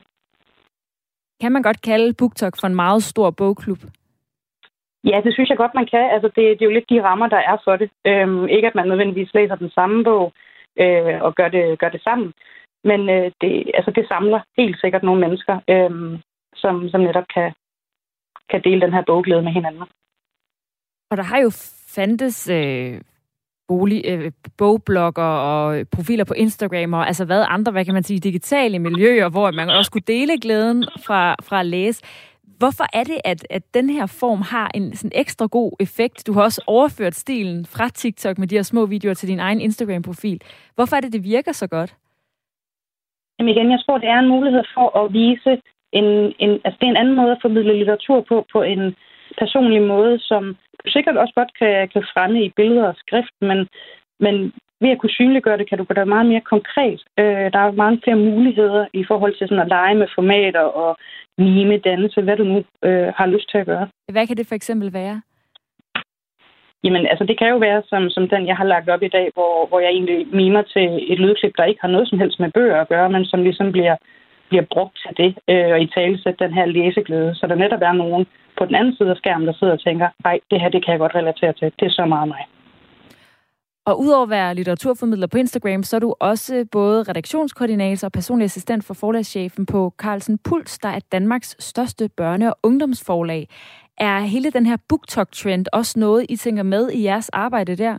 [1.41, 3.79] Kan man godt kalde BookTok for en meget stor bogklub?
[5.05, 6.11] Ja, det synes jeg godt, man kan.
[6.15, 7.91] Altså, det, det er jo lidt de rammer, der er for det.
[8.07, 10.33] Øhm, ikke, at man nødvendigvis læser den samme bog
[10.79, 12.33] øh, og gør det, gør det sammen.
[12.85, 16.19] Men øh, det, altså, det samler helt sikkert nogle mennesker, øh,
[16.57, 17.53] som, som netop kan,
[18.51, 19.83] kan dele den her bogglæde med hinanden.
[21.11, 21.51] Og der har jo
[21.95, 23.01] fandtes øh,
[23.69, 28.21] bolig, øh, bogblogger og profiler på Instagram og altså hvad andre, hvad kan man sige,
[28.21, 32.03] digitale miljøer, hvor man også kunne dele glæden fra, fra at læse.
[32.59, 36.27] Hvorfor er det, at, at den her form har en sådan ekstra god effekt?
[36.27, 39.61] Du har også overført stilen fra TikTok med de her små videoer til din egen
[39.61, 40.41] Instagram-profil.
[40.75, 41.95] Hvorfor er det, det virker så godt?
[43.39, 46.05] Jamen igen, jeg tror, det er en mulighed for at vise en,
[46.39, 48.97] en altså det er en anden måde at formidle litteratur på, på en
[49.39, 50.57] personlig måde, som
[50.93, 53.69] sikkert også godt kan, kan fremme i billeder og skrift, men,
[54.21, 57.01] men ved at kunne synliggøre det, kan du gøre det meget mere konkret.
[57.19, 60.97] Øh, der er mange flere muligheder i forhold til sådan at lege med formater og
[61.39, 63.89] mime, dannelse, hvad du nu øh, har lyst til at gøre.
[64.13, 65.21] Hvad kan det for eksempel være?
[66.85, 69.31] Jamen, altså det kan jo være som, som den, jeg har lagt op i dag,
[69.35, 72.51] hvor, hvor jeg egentlig mimer til et lydklip, der ikke har noget som helst med
[72.53, 73.97] bøger at gøre, men som ligesom bliver,
[74.49, 77.35] bliver brugt til det, øh, og i tale sætte den her læseglæde.
[77.35, 78.27] Så der netop er nogen
[78.59, 80.93] på den anden side af skærmen, der sidder og tænker, nej, det her det kan
[80.93, 81.73] jeg godt relatere til.
[81.79, 82.45] Det er så meget mig.
[83.87, 88.45] Og udover at være litteraturformidler på Instagram, så er du også både redaktionskoordinator og personlig
[88.45, 93.49] assistent for forlagschefen på Carlsen Puls, der er Danmarks største børne- og ungdomsforlag.
[93.99, 97.99] Er hele den her BookTok-trend også noget, I tænker med i jeres arbejde der?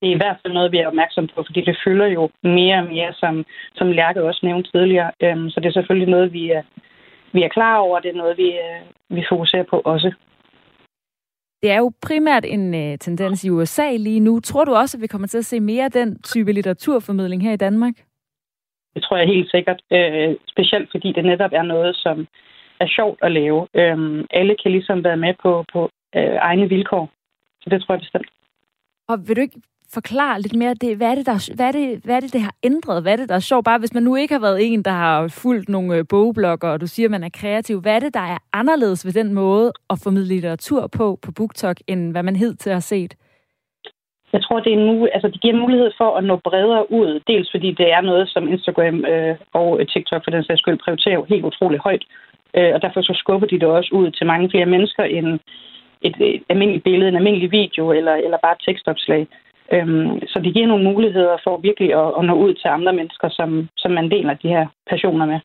[0.00, 2.78] Det er i hvert fald noget, vi er opmærksom på, fordi det fylder jo mere
[2.78, 3.44] og mere, som,
[3.74, 5.10] som Lærke også nævnte tidligere.
[5.22, 6.62] Øhm, så det er selvfølgelig noget, vi er,
[7.32, 8.80] vi er klar over, det er noget, vi, øh,
[9.16, 10.12] vi fokuserer på også.
[11.62, 14.40] Det er jo primært en øh, tendens i USA lige nu.
[14.40, 17.52] Tror du også, at vi kommer til at se mere af den type litteraturformidling her
[17.52, 17.94] i Danmark?
[18.94, 19.82] Det tror jeg helt sikkert.
[19.92, 22.26] Øh, specielt fordi det netop er noget, som
[22.80, 23.68] er sjovt at lave.
[23.74, 27.10] Øh, alle kan ligesom være med på, på øh, egne vilkår.
[27.62, 28.30] Så det tror jeg bestemt.
[29.08, 29.60] Og vil du ikke
[29.94, 32.40] forklare lidt mere, det, hvad, er det, der, hvad, er det, hvad er det, det
[32.40, 33.02] har ændret?
[33.02, 33.64] Hvad er det, der er sjovt?
[33.64, 36.80] Bare hvis man nu ikke har været en, der har fulgt nogle øh, bogblokker, og
[36.80, 37.80] du siger, at man er kreativ.
[37.80, 41.76] Hvad er det, der er anderledes ved den måde at formidle litteratur på på BookTok,
[41.86, 43.14] end hvad man hed til at have set?
[44.32, 47.20] Jeg tror, det, er nu, altså, det giver mulighed for at nå bredere ud.
[47.26, 50.78] Dels fordi det er noget, som Instagram øh, og øh, TikTok for den sags skyld
[50.84, 52.04] prioriterer helt utroligt højt.
[52.56, 55.28] Øh, og derfor så skubber de det også ud til mange flere mennesker end
[56.02, 59.26] et, et almindeligt billede, en almindelig video eller, eller bare et tekstopslag.
[59.72, 63.28] Øhm, så det giver nogle muligheder for virkelig at, at nå ud til andre mennesker,
[63.28, 65.40] som, som man deler de her passioner med.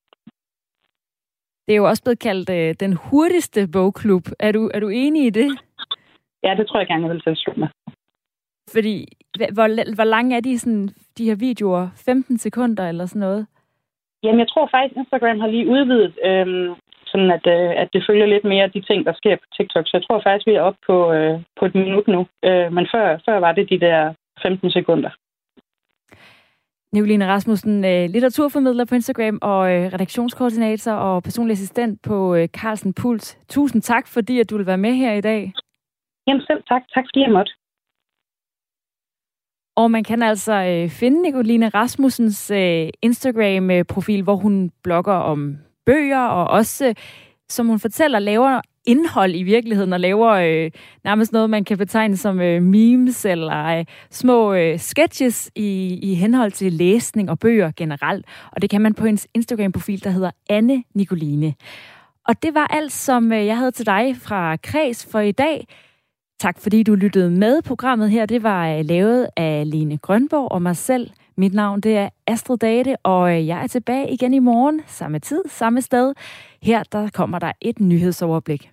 [1.67, 4.23] Det er jo også blevet kaldt øh, den hurtigste bogklub.
[4.39, 5.49] Er du, er du enig i det?
[6.43, 7.69] Ja, det tror jeg gerne, jeg vil tilslutte mig.
[8.73, 9.07] Fordi,
[9.53, 11.87] hvor, hvor lange er de, sådan, de her videoer?
[12.05, 13.47] 15 sekunder eller sådan noget?
[14.23, 16.75] Jamen, jeg tror faktisk, Instagram har lige udvidet, øhm,
[17.13, 19.85] sådan at, øh, at det følger lidt mere de ting, der sker på TikTok.
[19.87, 22.21] Så jeg tror faktisk, vi er oppe på, øh, på et minut nu.
[22.47, 25.11] Øh, men før, før var det de der 15 sekunder.
[26.93, 32.93] Nicoline Rasmussen, øh, litteraturformidler på Instagram og øh, redaktionskoordinator og personlig assistent på øh, Carlsen
[32.93, 33.39] Puls.
[33.49, 35.53] Tusind tak, fordi at du vil være med her i dag.
[36.27, 36.81] Jamen selv tak.
[36.95, 37.51] Tak fordi jeg måtte.
[39.75, 46.25] Og man kan altså øh, finde Nicoline Rasmussens øh, Instagram-profil, hvor hun blogger om bøger
[46.27, 46.93] og også
[47.49, 50.71] som hun fortæller laver indhold i virkeligheden og laver øh,
[51.03, 56.13] nærmest noget, man kan betegne som øh, memes eller øh, små øh, sketches i, i
[56.13, 58.25] henhold til læsning og bøger generelt.
[58.51, 61.53] Og det kan man på hendes Instagram-profil, der hedder Anne Nicoline.
[62.27, 65.67] Og det var alt, som øh, jeg havde til dig fra Kreds for i dag.
[66.39, 67.61] Tak fordi du lyttede med.
[67.61, 71.09] Programmet her, det var øh, lavet af Lene Grønborg og mig selv.
[71.35, 75.19] Mit navn det er Astrid Date, og øh, jeg er tilbage igen i morgen, samme
[75.19, 76.13] tid, samme sted.
[76.61, 78.72] Her der kommer der et nyhedsoverblik.